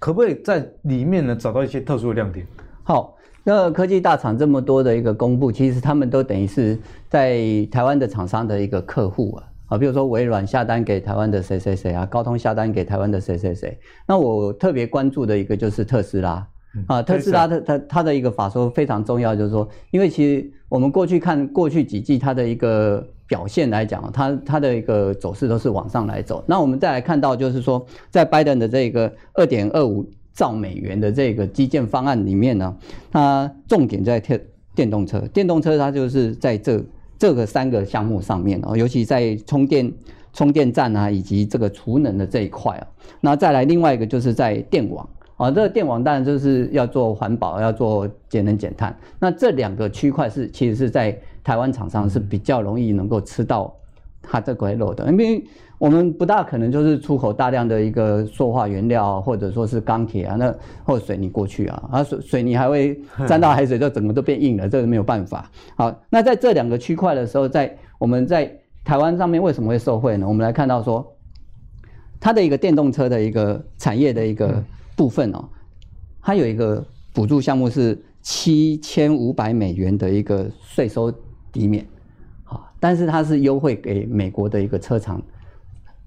[0.00, 2.44] 可不可以在里面呢找到一些特殊的亮点？
[2.82, 6.76] 好，那科技大厂这么多的一个公布，其实他们都等于是
[7.08, 7.38] 在
[7.70, 9.44] 台湾的厂商的一个客户啊。
[9.68, 13.78] 啊，比如说微软下单给台湾的谁谁谁啊，高通下单给台湾的谁谁谁。
[14.06, 16.46] 那我特别关注的一个就是特斯拉
[16.86, 26.42] 啊，特斯拉的它它的一个法说非常重要，就是说，因为其实我们过去看过去几季它的一个表现来讲，它它的一个走势都是往上来走。
[26.46, 32.74] 那我们再来看到，就是说，在拜登的这个二点二五兆美元的这个基建方案里面呢，
[33.10, 34.40] 它重点在电
[34.74, 36.82] 电动车，电动车它就是在这。
[37.18, 39.92] 这个三个项目上面哦，尤其在充电
[40.32, 42.86] 充电站啊，以及这个储能的这一块啊，
[43.20, 48.96] 那再来另外一个就是在电网啊，这个电网当然就是要做环保，要做节能减碳。
[49.18, 53.74] 那这两个区块是其实是在台湾厂商是比较容易能够吃到
[54.22, 55.44] 它这块肉的，因为
[55.78, 60.52] 我们不大可能就是出口大量的一个塑化原料，或者说是钢铁啊，那
[60.84, 65.48] 或者水泥过去啊，啊水水泥还会 沾到海水，就整个都变硬了，这个没有办法。
[65.76, 68.52] 好，那在这两个区块的时候，在我们在
[68.84, 70.26] 台湾上面为什么会受惠呢？
[70.26, 71.06] 我们来看到说，
[72.18, 74.60] 它的一个电动车的一个产业的一个
[74.96, 75.48] 部分哦，
[76.20, 81.12] 它有一个补助项目是七千五百美元的一个税收
[81.52, 81.86] 抵免，
[82.42, 85.22] 好，但是它是优惠给美国的一个车厂。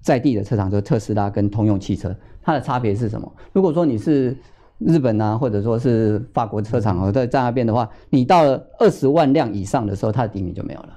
[0.01, 3.31] 在地的车厂就是特斯拉跟通用汽车，它的差别是什么？
[3.53, 4.35] 如果说你是
[4.79, 10.89] 日本啊，或者说是法国车厂哦，在在那边的话，你到了二十万辆以上的时候，它的底米就没有了。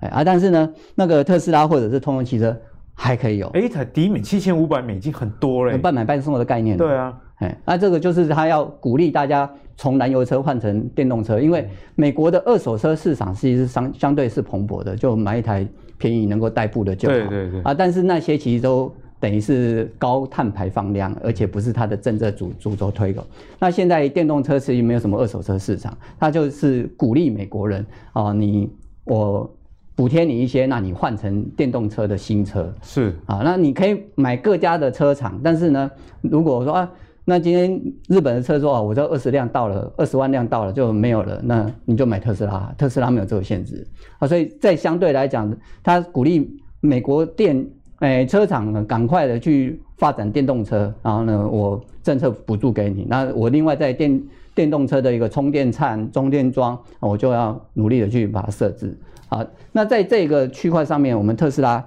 [0.00, 2.54] 哎啊，但是呢，那个特斯拉或者是通用汽车
[2.92, 3.46] 还可以有。
[3.54, 6.76] 哎，它底米七千五百美金，很多嘞，半买半送的概念。
[6.76, 15.66] 对啊，哎，那这个就是他要鼓励大家从燃油车换成电动车，因为美国的二手车市场其实相相对是蓬勃的，就买一台。
[16.04, 23.26] 便宜能够代步的就好，对对对啊，但是那些其实都等于是高碳排放量，而且不是它的政策主主轴推广。
[23.58, 28.68] 那现在电动车其实没有什么二手车市场，它就是鼓励美国人啊，你
[29.04, 29.50] 我
[29.96, 35.90] 补贴你一些，那你换成电动车的新车是啊，那你可以买各家的车厂，但是呢，
[36.20, 36.90] 如果说啊。
[37.26, 43.86] 那今天日本的车说啊，我这二十辆到了，二十万辆到了就没有了，那你就买特斯拉，特斯拉没有这个限制
[44.18, 45.50] 啊，所以在相对来讲，
[45.82, 47.66] 他鼓励美国电
[48.00, 54.22] 诶车厂赶快的去发展电动车，然后呢，我政策补助给你，那我另外在电
[54.54, 58.94] 电动车的一个充电站、充电桩，我就要努力的去把它设置
[59.30, 59.46] 啊。
[59.72, 61.82] 那在这个区块上面，我们特斯拉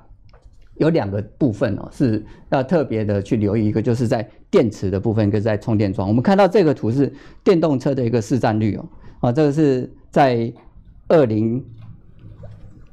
[0.80, 6.08] 有两个部分哦，是要特别的去留意，一个就是在电池的部分，一个在充电桩。
[6.08, 7.12] 我们看到这个图是
[7.44, 8.86] 电动车的一个市占率哦，
[9.22, 10.52] 啊，这个是在
[11.08, 11.64] 二零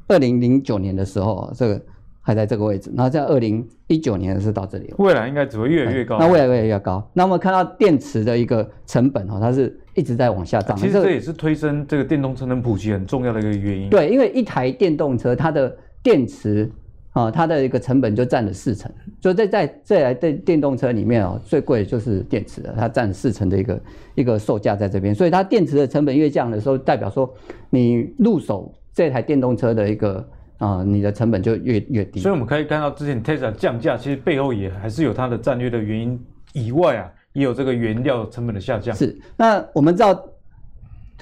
[0.09, 1.83] 二零零九年的时候，这个
[2.23, 6.19] 还在这个位置，然后在二零一九年是到这里，未来应该只会越来越高。
[6.19, 7.07] 那未来越来越高。
[7.13, 10.75] 那我们看到电池的一个成本哦，它是一直在往下涨。
[10.77, 13.91] 其实这也是推升这个电动车能普及很重要的一个原因。
[13.91, 16.71] 对，因为一台电动车它的电池。
[17.15, 18.91] 啊，它的一个成本就占了四成，
[19.23, 23.81] 所以在在这台电电动车里面哦，最贵的就是电池了，它占四成的一个
[24.17, 27.33] 一个售价在这边，所以它电池的成本越降的时候，代表说
[27.71, 32.19] 你入手这台电动车的一个啊，你的成本就越越低。
[32.19, 36.21] 所以我们可以看到，之前 Tesla 降价，其实背后也还是有它的战略的原因
[36.53, 38.93] 以外啊，也有这个原料成本的下降。
[38.93, 40.21] 是，那我们知道。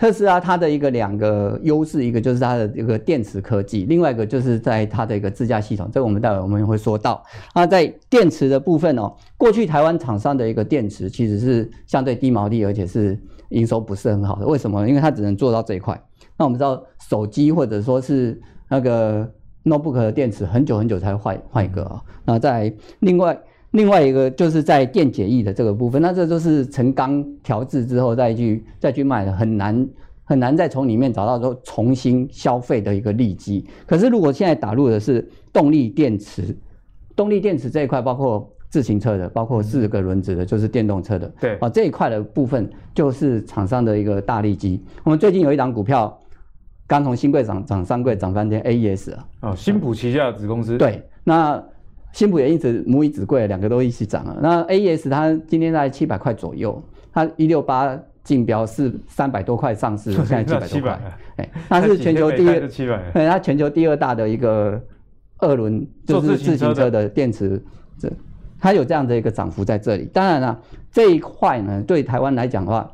[0.02, 5.88] 特斯拉它的一个两个优势，一个就是它的一个电池科技，另外一个就是在它的一个自驾系统。
[5.92, 7.22] 这个我们待会我们会说到。
[7.54, 13.16] 那在电池的部分哦，过去台湾厂商的一个电池其实是相对低毛利，而且是
[13.50, 14.44] 营收不是很好的。
[14.44, 14.88] 为什么？
[14.88, 15.96] 因为它只能做到这一块。
[16.36, 22.02] 那我们知道手机或者说是那个 notebook 的电池，很久很久才换换一个啊。
[22.24, 23.40] 那在另外。
[23.72, 29.88] 另外一个就是在电解液的这个部分，那这都是成钢调制之后再去再去卖的，很难
[30.24, 33.66] 很难再从里面找到说重新消费的一个利基。
[33.86, 36.54] 可是如果现在打入的是动力电池，
[37.16, 44.78] 动力电池这一块包括自行车的，包括四个轮子的，就是电动车的，对啊，这一块的部分就是厂商的一个大利基。
[45.02, 46.20] 我们最近有一档股票
[46.86, 51.64] 刚从新贵涨涨上柜涨翻天，AES 啊，哦，新普旗下的子公司，对，那。
[52.12, 54.38] 新普也一直母以子贵，两个都一起涨了。
[54.42, 61.00] 那 AES 它今天在七百块左右，它一六八竞标是三百多块上市， 现在七百多块。
[61.36, 62.60] 哎，它是全球第二，
[63.14, 64.78] 对，它全球第二大的一个
[65.38, 67.60] 二轮就是自行车的电池，
[67.98, 68.12] 这
[68.60, 70.04] 它有这样的一个涨幅在这里。
[70.12, 72.88] 当然了，这一块呢，对台湾来讲的话，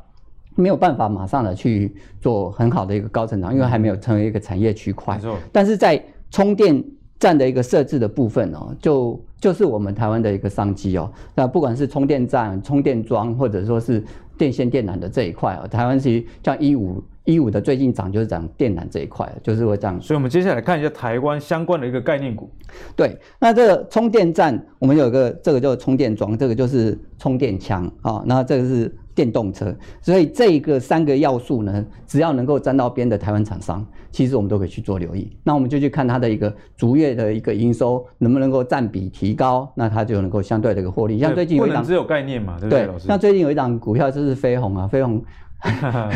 [0.55, 5.19] 没有办法马上的去做很好的一个高成长，因为还没有成为一个产业区块。
[5.51, 6.01] 但是在
[6.31, 6.81] 充电。
[7.19, 11.11] 站的一个设置的部分哦，就就是我们台湾的一个商机哦。
[11.35, 14.01] 那不管是充电站、充电桩，或者说是
[14.37, 19.99] 电线电缆的这一块哦，台湾其实像一五一五的最近涨就是涨电缆这一块，就是会这样。
[20.01, 22.49] 所以，我们接下来看一下台湾相关的一个概念股。
[22.95, 28.23] 对，那这个充电站，我们有一个这个叫充电桩，这个就是充电枪啊、哦。
[28.25, 28.95] 那这个是。
[29.19, 35.29] 电动车，所以这一个三个要素呢，只要能够沾到边的台湾厂商，其实我们都可以去做留意。
[35.43, 41.19] 那我们就去看它的一个逐月的一个营收能不能够占比提高，那它就能够相对的一个获利。
[41.19, 42.85] 像最近有一档只有概念嘛，对不对？
[42.85, 45.21] 对，那最近有一档股票就是飞鸿啊，飞鸿。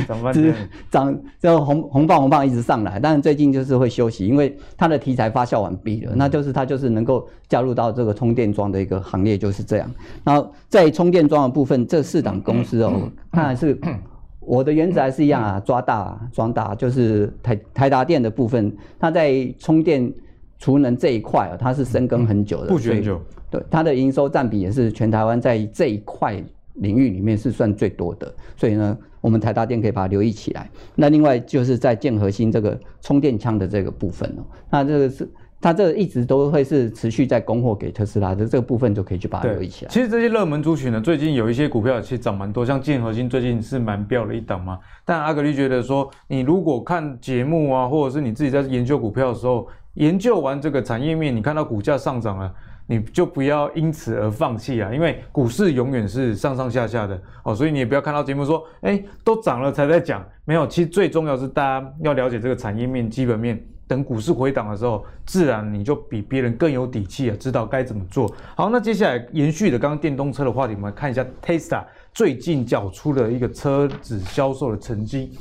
[0.08, 0.56] 涨翻天，
[0.90, 9.92] 涨就红红棒红棒一直上来，但是最近就是会休息，因为它的题材发酵完毕了，嗯、那就是它就是能够加入到这个充电桩的一个行列，就是这样。
[10.24, 13.78] 然后在充电桩的部分，这四档公司哦，看来是
[14.40, 20.12] 我的原则还是一样啊，抓大装大，就是台台达电的部分，它在充电
[20.58, 26.42] 储能这一块啊，它是深耕很久的，不久久，对它的营收占比也是全台湾在这一块
[26.76, 28.98] 领域里面是算最多的，所以呢。
[29.24, 30.70] 我们台达电可以把它留意起来。
[30.96, 35.26] 那另外就是在建核心这个充电枪的这个部分哦，那这个是
[35.62, 39.92] 它这个一直都会是持续在供货给特斯拉的这个部分，就可以去把它留意起来。
[39.92, 44.78] 其实这些热门族群呢，最近有一些股票其实涨蛮多，像建核心最近是蛮飙了一档嘛。
[45.06, 52.54] 但阿格力觉得说，你如果看节目啊，或者是你自己在研究股票的时候，研究完这个产业面，你看到股价上涨了。
[52.94, 68.32] 你就不要因此而放弃啊，因为股市永远是上上下下的哦，所以你也不要看到节目说，哎，都涨了才在讲，没有，其实最重要是大家要了解这个产业面、基本面，等股市回档的时候，自然你就比别人更有底气啊，知道该怎么做。
[68.56, 75.32] 好，那接下来延续的刚刚电动车的话题，我们看一下 Tesla 最近缴出的一个车子销售的成绩。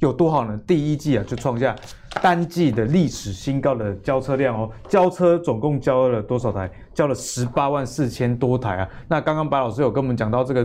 [0.00, 0.58] 有多好呢？
[0.66, 1.74] 第一季啊，就创下
[2.22, 6.70] 单季的历史新高的交车量哦，交车总共交了多少台？
[6.94, 8.88] 交了十八万四千多台啊。
[9.08, 10.64] 那刚刚白老师有跟我们讲到，这个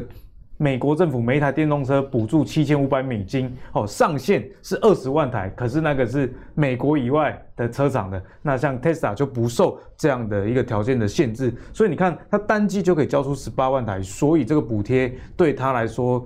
[0.57, 8.21] 美国政府每一台电动车补助七千五百美金哦，上限是二十万台，可是那个是美国以外的车厂的。
[8.43, 16.23] 那像 Tesla 就不受这样的一个条件的限制，所以你看它单季就可以交出十八万台，所以这个补贴对它来说。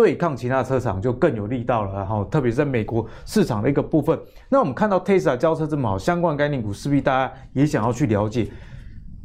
[0.00, 4.18] 对抗其他车厂就更有力道了，然后特别是在美国市场的一个部分。
[4.48, 8.48] 那我们看到 Tesla 交车这么好，相关概念股势必大家也想要去了解。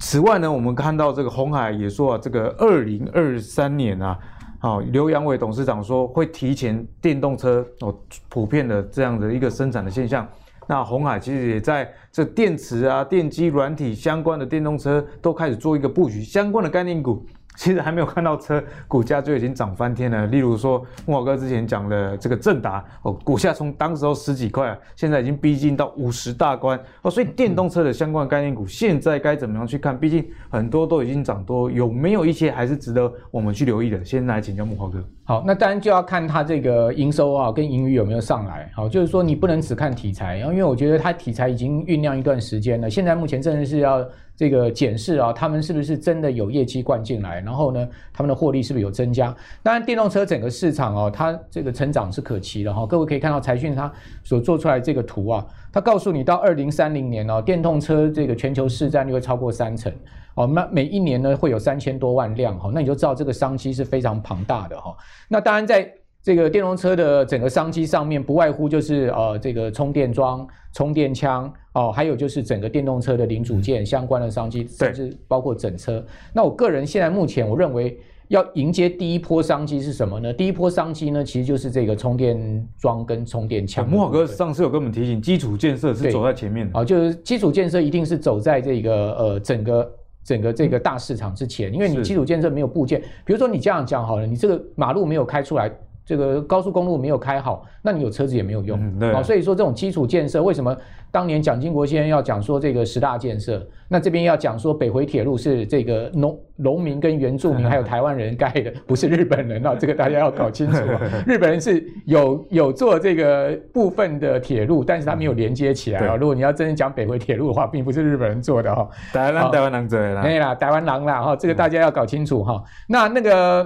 [0.02, 4.20] 此外呢，我们看到这个鸿海也说啊，这个二零二三年啊，
[4.60, 7.98] 好，刘扬伟董事长说会提前电动车哦
[8.28, 10.28] 普遍的这样的一个生产的现象。
[10.68, 17.26] 那鸿海其实也在这电池啊、电机、软体相关的电动车都开始做一个布局，相关的概念股。
[17.56, 20.28] 其实还没有看到车股价就已经涨翻天了。
[20.28, 27.10] 例如说木华哥之前讲的这个正达哦，股价从当时候十几块，现在已经逼近到五十大关哦。
[27.10, 29.98] 所以电动车的相关概念股现在该怎么样去看？
[29.98, 34.04] 毕竟很多都已经涨多，有没有一些还是值得我们去留意的？
[34.04, 35.04] 先来请教木华哥。
[35.24, 38.70] 好，那当然就要看它这个营收啊跟盈余有没有上来。
[38.76, 44.06] 好，就是说你不能只看题材，因为我觉得它题材已经酝酿一段时间了，现在目前真的是要。
[44.38, 47.40] 这个检视啊，他们是不是真的有业绩灌进来？
[47.42, 49.36] 然后呢，他们的获利是不是有增加？
[49.64, 52.86] 当然，电动车整个市场哦，它这个成长是可期的哈。
[52.86, 53.92] 各位可以看到财讯它
[54.24, 59.94] 所做出来这个图啊，它告诉你到二零三零年哦，电动车这个全球市占率会超过三成
[60.36, 60.46] 哦。
[60.48, 64.96] 那每一年呢会有三千多万辆哈，那你就知道这个商机是非常庞大的哈。
[65.28, 65.92] 那当然在。
[66.26, 76.04] 这个电动车的整个商机上面，不外乎就是呃这个充电桩、充电枪哦，还有就是整个电动车的零组件相关的商机，甚至包括整车。
[76.34, 78.00] 那我个人现在目前我认为
[78.30, 80.34] 要迎接第一波商机是什么呢？
[80.34, 83.88] 第一波商机呢，其实就是这个充电桩跟充电枪。
[83.88, 95.72] 木华哥上次有跟我们提醒，基础建设是走在前面的啊，就是基础建设一定是走在这个呃整个整个这个大市场之前，因为你基础建设没有部件，比如说你这样讲好了，你这个马路没有开出来。
[96.06, 98.80] 这个高速公路没有开好，那你有车子也没有用。
[98.80, 100.76] 嗯、对、啊，所以说这种基础建设，为什么
[101.12, 103.66] 当年蒋经国先生要讲说这个十大建设？
[103.88, 110.78] 那这边要讲说北回铁路是这个农农民跟原住民还有台湾人盖的，不是日本人啊，这个大家要搞清楚。
[111.26, 116.16] 日本人是有有做这个部分的铁路，但是他没有连接起来啊。
[116.16, 118.88] 如果你要真正讲北回铁路的话，并不是日本人做的哈。
[119.12, 120.22] 台湾台湾人做的啦。
[120.22, 122.64] 对啦，台湾狼啦哈，这个大家要搞清楚哈。
[122.88, 123.66] 那那个。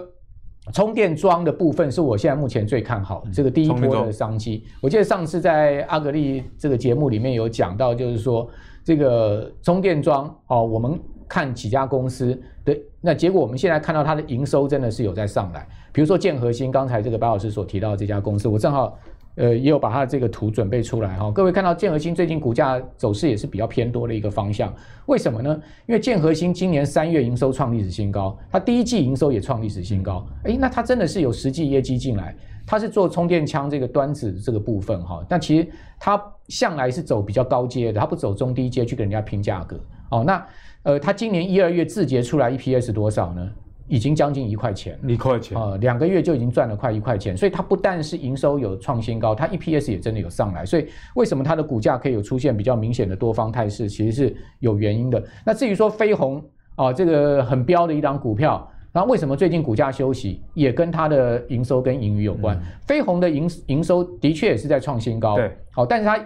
[0.74, 4.64] 充电桩的部分是我现在目前最看好的这个第一波的商机。
[4.82, 8.50] 我记得上次在阿格力这个节目里面有讲到，就是说
[8.84, 15.68] 这个充电桩哦，我们看几家公司的那结果，我们现在看到它的营收真的是有在上来。
[15.92, 18.98] 比如说建和兴，刚才这个白老师所提到的这家公司，我正好。
[19.36, 21.32] 呃，也有把它的这个图准备出来哈。
[21.32, 24.74] 各位看到建和兴最近股价走势也是比较偏多的一个方向，
[25.06, 25.62] 为什么呢？
[25.88, 30.28] 因为建和兴今年三月营收创历史新高，它第一季营收也创历史新高。
[30.44, 35.24] 诶，那它真的是有实际业绩进来，它是做充电枪这个端子这个部分哈。
[35.30, 35.68] 但其实
[36.00, 39.80] 它向来是走比较高阶的，它不走中低阶去跟人家拼价格。
[40.10, 40.46] 哦，那
[40.84, 43.50] 呃，它今年一二月自结出来 EPS 多少呢？
[43.90, 45.58] 已经将近一块钱，一块钱。
[45.58, 55.22] 啊，两个月就已经赚了快一块钱，所以它不但是营收有创新高，它 EPS 也真的有上来，所以为什么它的股价可以有出现比较明显的多方态势，其实是有原因的。
[55.44, 56.42] 那至于说飞鸿
[56.76, 62.56] 啊，这个很标的一档股票，那为什么最近股价休息，也跟它的营收跟盈余有关。
[62.58, 66.24] 嗯、飞鸿的营营收的确也是在创新高，对，好，但是它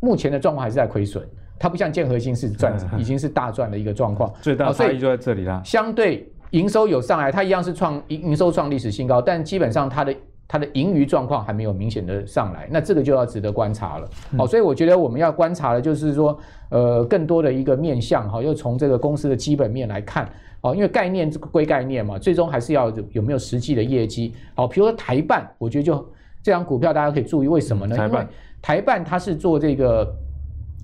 [0.00, 1.26] 目前的状况还是在亏损，
[1.58, 6.30] 它不像建和兴是赚， 已经是大赚的一个状况，最大差异就在这里啦，相对。
[6.54, 10.14] 营收有上来，它一样是创营营收创历史新高，但基本上它的
[10.46, 14.08] 它的盈余状况还没有明显的上来，那这个就要值得观察了。
[14.38, 16.38] 好，所以我觉得我们要观察的就是说，
[16.68, 20.30] 呃，更多的一个面向哈，又从这个公司的基本面来看，
[20.60, 24.32] 哦，因为概念这个归概念嘛，最终还是要有没有实际的业绩。
[24.54, 25.96] 好，比如说台办，我觉得就
[26.40, 27.96] 这张股票大家可以注意，为什么呢？
[27.96, 28.26] 因为
[28.62, 30.14] 台办它是做这个。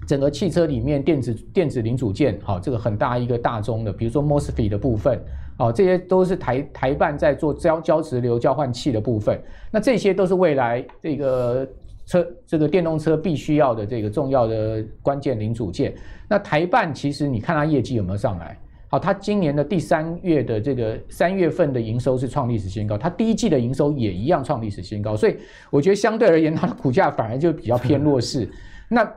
[0.08, 5.20] 整个汽车里面电子电子零组件，好，这个很大一个大宗的，比如说 MOSFET 的部分，
[5.60, 9.38] 哦，这些都是台台办在做交交直流交换器的部分。
[9.70, 11.68] 那这些都是未来这个
[12.06, 15.94] 车这个电动车必须要的这个重要的关键零组件。
[16.28, 18.58] 那台办其实你看它业绩有没有上来？
[18.88, 25.36] 好，它今年的第三月的这个三月份的营收是创历史新高，它第一季的营收也一样创历史新高，所以
[25.70, 28.48] 我觉得相对而言，它的股价反而就比较偏弱势。
[28.88, 29.08] 那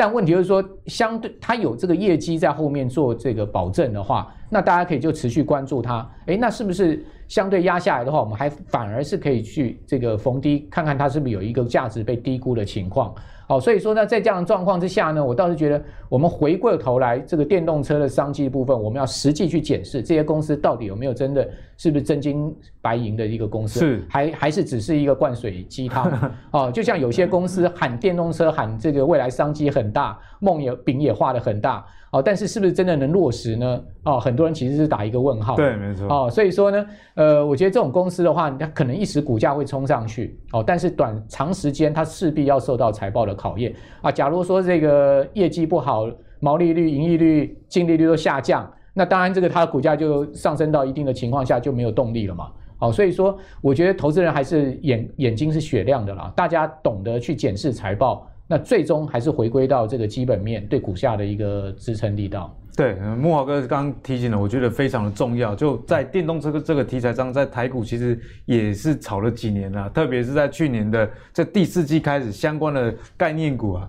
[0.00, 6.10] 但问题就是说，相对它有这个业绩在后面做这个保证的话，那大家可以就持续关注它。
[6.24, 13.14] 诶，那是不是相对压下来的话，我们还反而是可以去这个逢低看看它是不是有一个价值被低估的情况？
[13.50, 26.30] 好，所以说呢，在这样的状况之下呢，我倒是觉得，我们回过头来，这个电动车的商机部分，我们要实际去检视这些公司到底有没有真的是不是真金白银的一个公司，是还还是只是一个灌水鸡汤？
[26.52, 31.86] 哦，就像有些公司喊电动车喊这个未来商机很大，梦也饼也画得很大。
[32.12, 33.80] 哦，但是是不是真的能落实呢？
[34.02, 35.54] 哦，很多人其实是打一个问号。
[35.54, 36.08] 对，没错。
[36.08, 43.72] 哦，所以说呢，呃，我觉得这种公司的话，它可能一时股价会冲上去，哦，但是短长时间它势必要受到财报的考验
[44.02, 44.10] 啊。
[44.10, 46.10] 假如说这个业绩不好，
[46.40, 52.50] 毛利率、盈利率、净利率都下降，那当然这个它的股价就上升到一定的情况下就没有动力了嘛。
[52.76, 58.26] 好，所以说我觉得投资人还是眼眼睛是雪亮的啦，大家懂得去检视财报。
[58.50, 62.52] 那最终还是回归到这个基本面对股价的一个支撑力道。
[62.76, 65.54] 对，木华哥刚刚提醒了，我觉得非常的重要。
[65.54, 73.88] 就在电动车这个题材上，在台股其实也是炒了几年了，特别是在去年的这第四季开始，相关的概念股啊，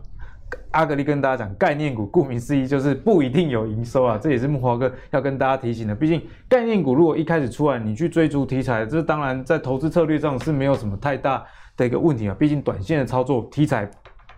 [0.72, 5.96] 阿格力跟大家讲，概念股顾名思义就是不一定有营收啊，这也是木华哥要跟大家提醒的。
[5.96, 11.44] 毕竟概念股如果一开始出来，你去追逐题材，这当然在投资策略上是没有什么太大
[11.76, 12.36] 的一个问题啊。
[12.38, 13.90] 毕竟短线的操作题材。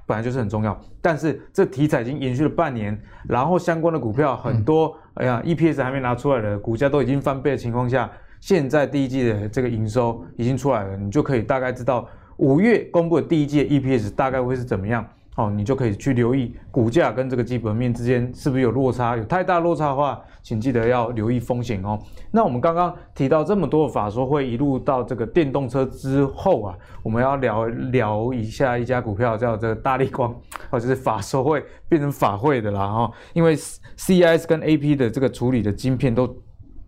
[0.05, 15.05] 本来就是很重要，但是这题材已经延续了半年，然后相关的股票很多，嗯、哎呀，EPS 还没拿出来的股价都已经翻倍的情况下，现在第一季的这个营收已经出来了，你就可以大概知道五月公布的第一季的 EPS 大概会是怎么样。
[15.35, 21.99] 哦，你就可以去留意股价跟这个基本面之间是不是有落差，有太大落差的话，请记得要留意风险哦。
[22.29, 30.31] 那我们刚刚提到这么多的法说会，一路到这个电动车之后啊，我们要聊聊一下一家股票叫这个大力光，
[30.69, 36.27] 哦，就是法说会变成法会的啦哈，因为 CIS 跟 AP 的这个处理的晶片都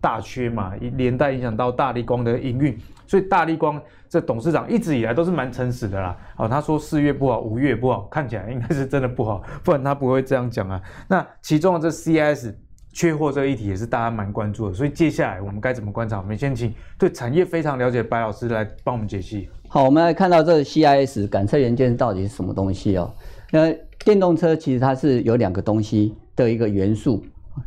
[0.00, 3.80] 大缺嘛，连带影响到大力光的营运，所以大立光。
[4.08, 10.80] 这董事长一直以来都是蛮诚实的啦，哦，他说四月不好，五月不好，看起来应该是真的不好，不然他不会这样讲啊。
[11.08, 12.54] 那其中的这 CIS
[12.92, 16.18] 缺货这个议题也是大家蛮关注的，所以接下来我们该怎么观察？
[16.18, 19.50] 我们先请对产业非常了解白老师来帮我们解析。
[19.68, 23.12] 好，我们来看到这 CIS 感测元件到底是什么东西哦？
[23.50, 23.72] 那
[24.04, 27.24] 电动车其实它是有两个东西的一个元素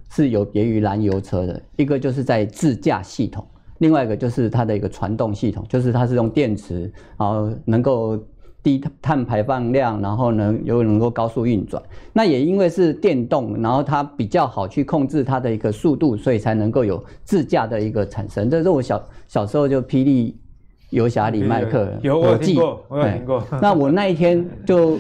[0.10, 3.46] 是有别于燃油车的，一个就是在自驾系统。
[3.80, 8.20] 另外一个就是它的一个传动系统，就是它是用电池，然后能够
[8.62, 11.82] 低碳排放量，然后呢又能够高速运转。
[12.12, 18.50] 那也因为是电动，然后它比较好去控制它的一个速度，所以才能够有自驾的一个产生。
[18.50, 20.38] 这是我小小时候就霹雳
[20.90, 23.44] 游侠里麦克有我听过，我有听过。
[23.62, 24.98] 那我那一天就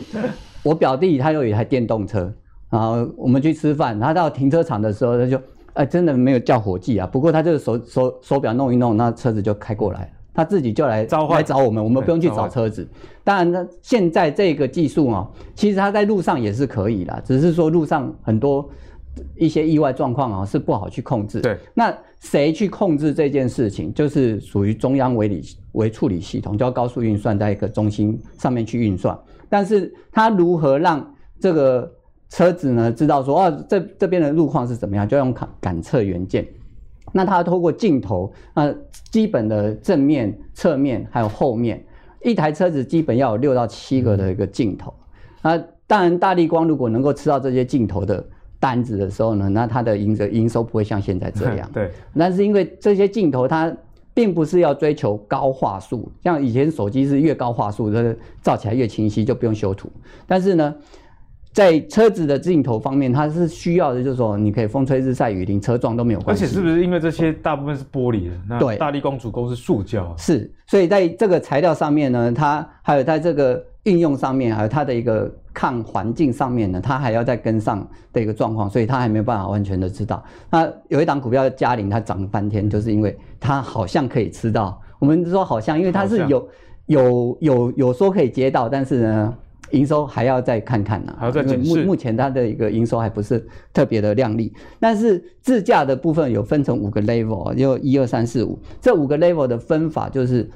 [0.63, 2.33] 我表弟他有一台电动车，
[2.69, 5.37] 然后我们去吃饭，他到停车场的时候他就。
[5.79, 7.07] 哎，真的没有叫伙计啊！
[7.07, 12.85] 不过他就是手手手表弄一弄，那车子就开过来了，他自己就来来找我们，我们不用去找车子。
[13.23, 18.69] 当然呢，现在这个技术哦，其实它在路上也是可以啦，只是说路上很多
[19.37, 21.39] 一些意外状况啊是不好去控制。
[21.39, 29.17] 对，那谁去控制这件事情，就是属于中央为理为处理系统，叫高速运算，在一个中心上面去运算。
[29.47, 31.89] 但是它如何让这个？
[32.29, 36.47] 车子呢，知道说哦，这这边的路况是怎么样，就用感感测元件。
[37.11, 38.71] 那它透过镜头，那
[39.09, 41.83] 基本的正面、侧面还有后面，
[42.23, 44.93] 一台车子基本要有六到七个的一个镜头。
[45.41, 45.57] 那
[45.87, 48.23] 当然，大力光如果能够吃到这些镜头的
[48.59, 51.67] 单子的时候呢，那它的营营收不会像现在这样。
[51.73, 51.89] 对。
[52.15, 53.75] 但是因为这些镜头它
[54.13, 59.89] 并不是要追求高画素，像以前手机是越高画素，它照起来越清晰，就不用修图。
[60.27, 60.75] 但是呢。
[61.51, 66.43] 在车子的镜头方面，它是需要的，就是说你可以风吹日晒雨淋车撞都没有关系。
[66.43, 68.59] 而且是不是因为这些大部分是玻璃的？
[68.59, 70.13] 对，大力光主攻是塑胶。
[70.15, 80.23] 是，所以在这个材料上面呢，它还有在这个应用上面，还有它的一个抗环境上面呢，它还要再跟上的一个状况，所以它还没有办法完全的知道。
[80.51, 84.79] 那有一档股票嘉陵，它涨了半天，就是因为它好像可以吃到。
[84.99, 86.47] 我们说好像，因为它是有
[86.85, 89.37] 有有有说可以接到，但是呢。
[89.71, 94.51] 营收还要再看看呢、啊，因为目目前它的一个营收还不是特别的亮丽。
[94.79, 100.49] 但是自驾的部分有分成五个 level，有一二三四五，这五个 level 的分法就是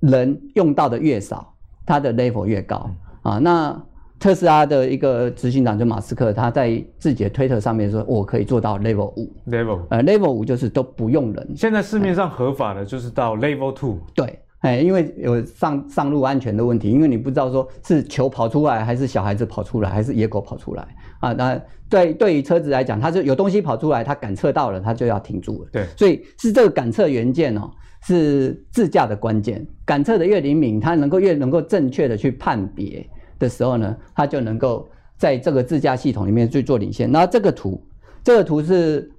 [0.00, 1.54] 人用到的越少，
[1.84, 2.90] 它的 level 越高
[3.22, 3.38] 啊。
[3.38, 3.80] 那
[4.18, 11.52] 特斯拉的一个执行长就马斯克，他在自己的推特上面说，我可以做到 level 五，level 呃 level 五就是都不用人。
[11.54, 14.40] 现在市面上合法的就是到 level two，对。
[14.60, 20.88] 哎，因为有上上路安全的问题，因为你不知道说是球跑出来，还是小孩子跑出来，还是野狗跑出来
[21.20, 21.32] 啊？
[21.34, 25.68] 那对对于车子来讲，它是有东西跑出来，它感测到了，它就要停住了。
[25.70, 27.70] 对，所以是这个感测元件哦，
[28.02, 29.64] 是自驾的关键。
[29.84, 33.06] 感测的越灵敏，它能够越能够正确的去判别
[33.38, 34.88] 的时候呢，它就能够
[35.18, 37.12] 在这个自驾系统里面去做领先。
[37.12, 37.80] 然后这个图，
[38.24, 39.12] 这个图是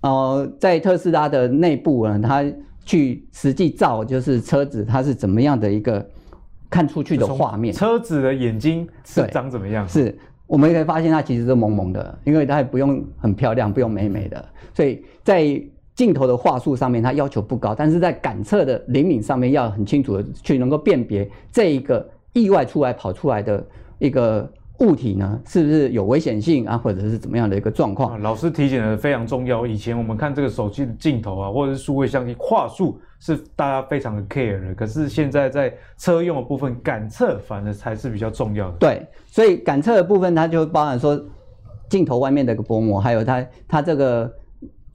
[0.00, 2.42] 呃，在特斯拉的内部呢，它。
[2.84, 6.04] 去实际照就是车子它是怎么样的一个
[6.68, 9.88] 看出去的画面，车子的眼睛是长怎么样？
[9.88, 10.16] 是，
[10.46, 15.62] 我们可以发现它其实是蒙蒙的，因为它也不用很漂亮，不用美美的，所以在
[15.94, 23.64] 镜头的话术上面它要求不高，但是在感测的灵敏上面要很清楚的去能够辨别这一个意外出来跑出来的
[23.98, 24.50] 一个
[24.80, 28.20] 物体呢，是不是有危险性啊，或者是怎么样的一个状况？
[28.20, 29.66] 老师提醒的非常重要。
[29.66, 38.76] 以前我们看这个手机的镜头啊，或者是数位相机画素是大家非常的 care 的，可是现在在车用的部分，感测反而才是比较重要的。
[38.78, 41.22] 对，所以感测的部分它就包含说
[41.88, 44.32] 镜头外面的一个薄膜，还有它它这个。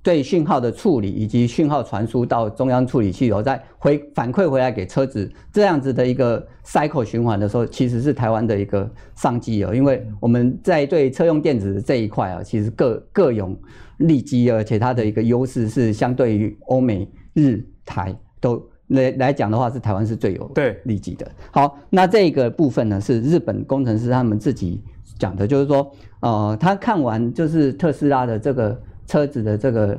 [0.06, 9.74] 对讯号的处理以及讯号传输到中央处理器，然后再回反馈回来给车子，这样子的一个 cycle 循环的时候，其实是台湾的一个商机哦。
[9.74, 13.58] 因为我们在对车用电子这一块啊，其实各各有
[13.98, 21.28] 利基，而且它的一个优势是相对于欧美日台都来来讲的话，是台湾是最有对利基的。
[21.50, 24.84] 好，那这个部分呢，是日本工程师他们自己
[25.18, 28.80] 讲的，就是说，呃，他看完就是特斯拉的这个。
[29.08, 29.98] 车子的这个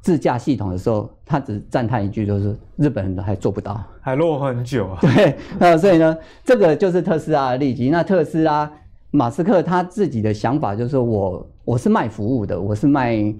[0.00, 4.98] 自驾系统的时候，他只赞叹一句，就是日本人都还做不到，还落后很久啊。
[5.02, 7.90] 对，那所以呢，这个就是特斯拉的利基。
[7.90, 8.70] 那特斯拉，
[9.10, 13.34] 马斯克他自己的想法就是我我是卖服务的，我是卖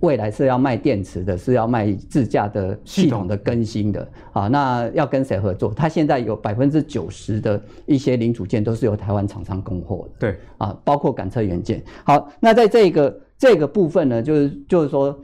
[0.00, 4.46] 未来是要卖电池的，是要卖自驾的系统的更新的啊。
[4.46, 5.72] 那要跟谁合作？
[5.74, 10.10] 他现在有百分之九十的一些零组件都是由台湾厂商供货的。
[10.20, 11.82] 对啊，包括感测元件。
[12.04, 13.18] 好，那在这个。
[13.44, 15.14] 这个部分呢，就是就是说，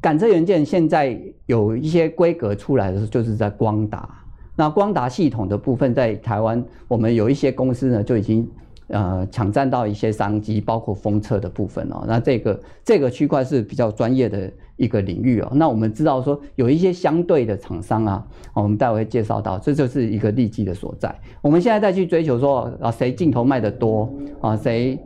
[0.00, 1.16] 感测元件现在
[1.46, 4.12] 有一些规格出来的时候，就是在光达。
[4.56, 8.50] 那光达系统的部分，在台湾，我们有一些公司呢，就已经
[8.88, 12.02] 呃抢占到一些商机，包括封测的部分哦。
[12.08, 15.48] 那这个这个区块是比较专业的一个领域哦。
[15.54, 21.14] 那我们知道说，有一些相对的厂商啊，我们待会会介绍到，这就是一个利基的所在。
[21.40, 24.98] 我们现在再去追求说啊，谁镜头卖得多啊，谁。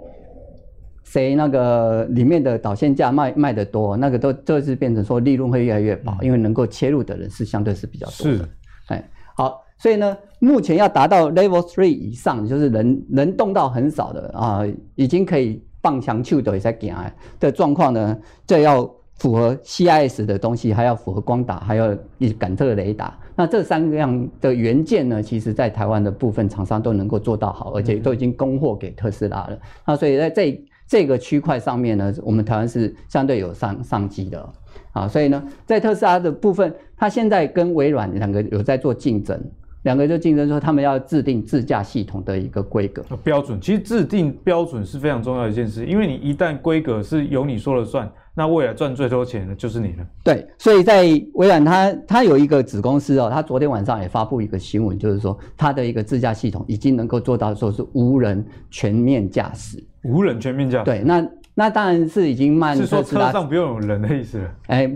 [1.05, 8.39] 谁那个里面的导线架卖卖的多，那个都就是变成说利润会越来越薄，因为能够切入的人是相对是比较多的。
[8.39, 8.49] 是，
[8.87, 14.63] 哎，好，所以呢，目前要达到 Level Three 以上，就是人人动到很少的啊，
[14.95, 23.19] 已经可以放强去的在行的状况呢，这要符合 CIS 的东西，还要符合光打，还要一感测雷达。
[23.35, 29.59] 那这三样的元件呢，其实在台湾的部分厂商都能够做到好，而且都已经供货给特斯拉了。
[29.85, 30.65] 那所以在这。
[30.93, 34.47] 这个区块上面呢，我们台湾是相对有上上机的。
[34.93, 39.43] 啊，所以呢，在特斯拉的部分，它现在跟微软两个有在做竞争，
[39.83, 43.61] 两个就竞争说他们要制定自驾系统的一个规格标准。
[43.61, 50.07] 其实制定标准是非常重要的一件事，因为你一旦规格是由你说了算，那未来赚最多钱的就是你了。
[50.23, 51.03] 对，所以在
[51.35, 59.83] 微软它它有一个子公司哦，它昨天晚上也发布一个新闻，就是说它的一个自驾系统已经能够做到说是无人全面驾驶。
[60.05, 61.25] 无人全面驾驶，对，那
[61.55, 62.77] 那当然是已经慢。
[62.77, 64.51] 是说车上不用有人的意思了？
[64.69, 64.91] 哎，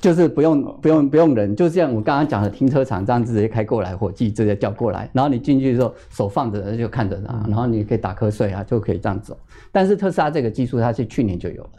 [0.00, 9.38] 就是不用不用不用人，就像我刚刚讲的停车场这样直接开过来，伙计直接叫过来，然后你进去的时候手放着就看着啊，然后你可以打瞌睡啊，就可以这样走。
[9.70, 11.70] 但是特斯拉这个技术它是去年就有了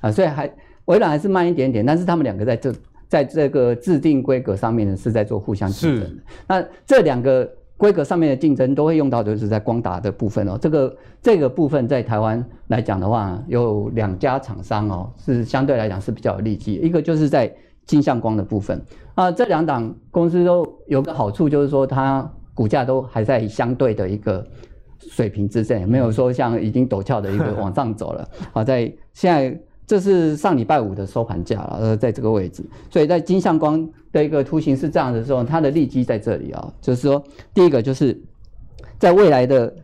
[0.00, 0.52] 啊，所以还
[0.84, 2.74] 微软还是慢一点点，但是他们两个在这
[3.08, 6.22] 在这个制定规格上面呢是在做互相竞争的。
[6.46, 7.50] 那这两个。
[7.80, 10.58] 规格上面的竞争都会用到，就是在光达的部分哦。
[10.60, 16.74] 这个这个部分在台湾来讲的话，有两家厂商哦，是相对来讲是比较有利基。
[16.74, 17.50] 一个就是在
[17.86, 18.78] 金像光的部分
[19.14, 24.46] 啊，这两档公司都有个好处，就是说它股价都还在相对的一个
[24.98, 28.28] 水平之上，没有说像已经陡峭的一个往上走了。
[28.52, 29.58] 好，在现在。
[29.90, 32.62] 这是上礼拜五的收盘价了，呃，在这个位置，
[32.92, 37.20] 所以在金相光的一个图形是这样的时候，它的利基在这里啊，就是说，
[37.52, 38.16] 第一个就是
[39.00, 39.74] 在未来的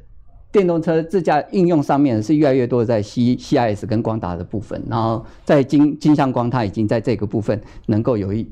[0.53, 8.49] 电动车自驾应用上面是越来越多在 C CIS 跟光达的部分，然后在金金相光它已经在这个部分能够有一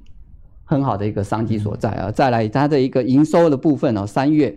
[0.64, 4.52] 很好的一个商机所在啊，再来它的一个营收的部分哦，三月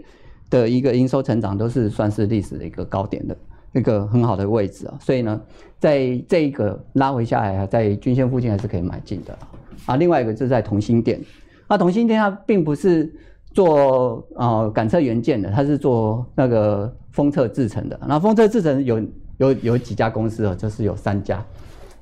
[0.50, 3.38] 的一个营收成长都是算是历史的一个高点的。
[3.78, 5.40] 一个很好的位置啊，所以呢，
[5.80, 9.38] 在这一个拉回下来啊，在均线附近还是可以买进的
[9.86, 9.96] 啊。
[9.96, 11.22] 另外一个就是在同心店，
[11.68, 13.14] 那同心店它并不是
[13.52, 18.00] 做呃感测元件的，它是做那个封测制成的。
[18.08, 19.02] 那封测制成有
[19.38, 21.44] 有有几家公司啊，就是有三家，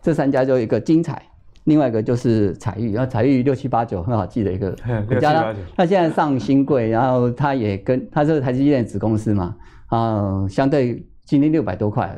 [0.02, 1.22] 这三家就一个精彩，
[1.66, 4.72] 另外一个就是彩玉，然后采钰六七八九很好记的一个
[5.08, 9.56] 股价，它现在上新贵，然后它也跟它是台积电子公司嘛，
[9.88, 11.06] 啊，相对。
[11.26, 12.16] 今天六百多块，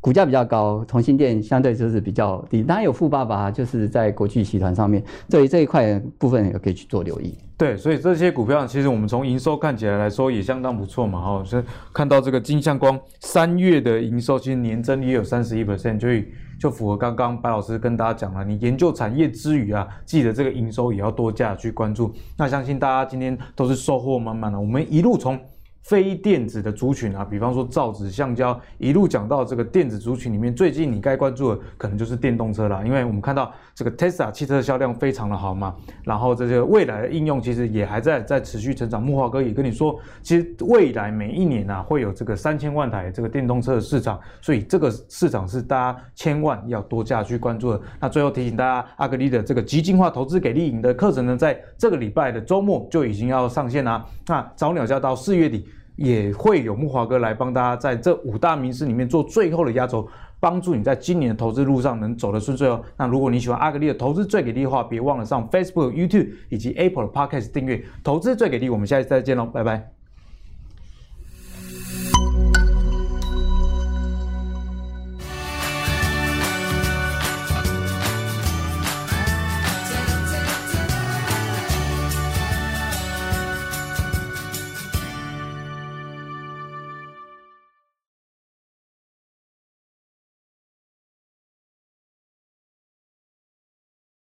[0.00, 2.62] 股价比较高，同欣电相对就是比较低。
[2.62, 7.34] 当然有富爸爸，就是在国巨集团上面，这一这一块部分也可以去做留意。
[7.56, 11.44] 对，所以这些股票其实我们从营收看起来来说也相当不错嘛，哈。
[11.44, 16.26] 所以看到这个金相光三月的营收，其实年增也有三十一 percent，所以
[16.60, 22.12] 就符合刚刚白老师跟大家讲了，你研究产业之余啊，记得这个营收也要多加去关注。
[22.36, 25.40] 那相信大家今天都是收获满满的，我们一路从。
[25.84, 39.02] 非电子的族群啊，比方说造纸、橡胶，一路讲到这个电子族群里面，最近你该关注的可能就是电动车了，因为我们看到这个 Tesla 汽车销量非常的好嘛，然后这些未来的应用其实也还在在持续成长。
[39.02, 47.80] 木华哥也跟你说，其实未来每一年啊会有这个三千万台这个电动车的市场，所以这个市场是大家千万要多加去关注的。
[48.00, 54.02] 那最后提醒大家，阿格力的这个极精华投资给力营的课程呢，在这个礼拜的周末就已经要上线了。
[54.26, 55.68] 那早鸟价到四月底。
[55.96, 60.08] 也会有木华哥来帮大家在这五大名师里面做最后的压轴，
[60.40, 62.82] 帮助你在今年的投资路上能走得顺遂哦。
[62.96, 67.84] 那如果你喜欢阿格丽的投资最给力的话，别忘了上 Facebook、YouTube 以及 Apple 的 Podcast 订阅。
[68.02, 69.93] 投资最给力，我们下次再见喽，拜拜。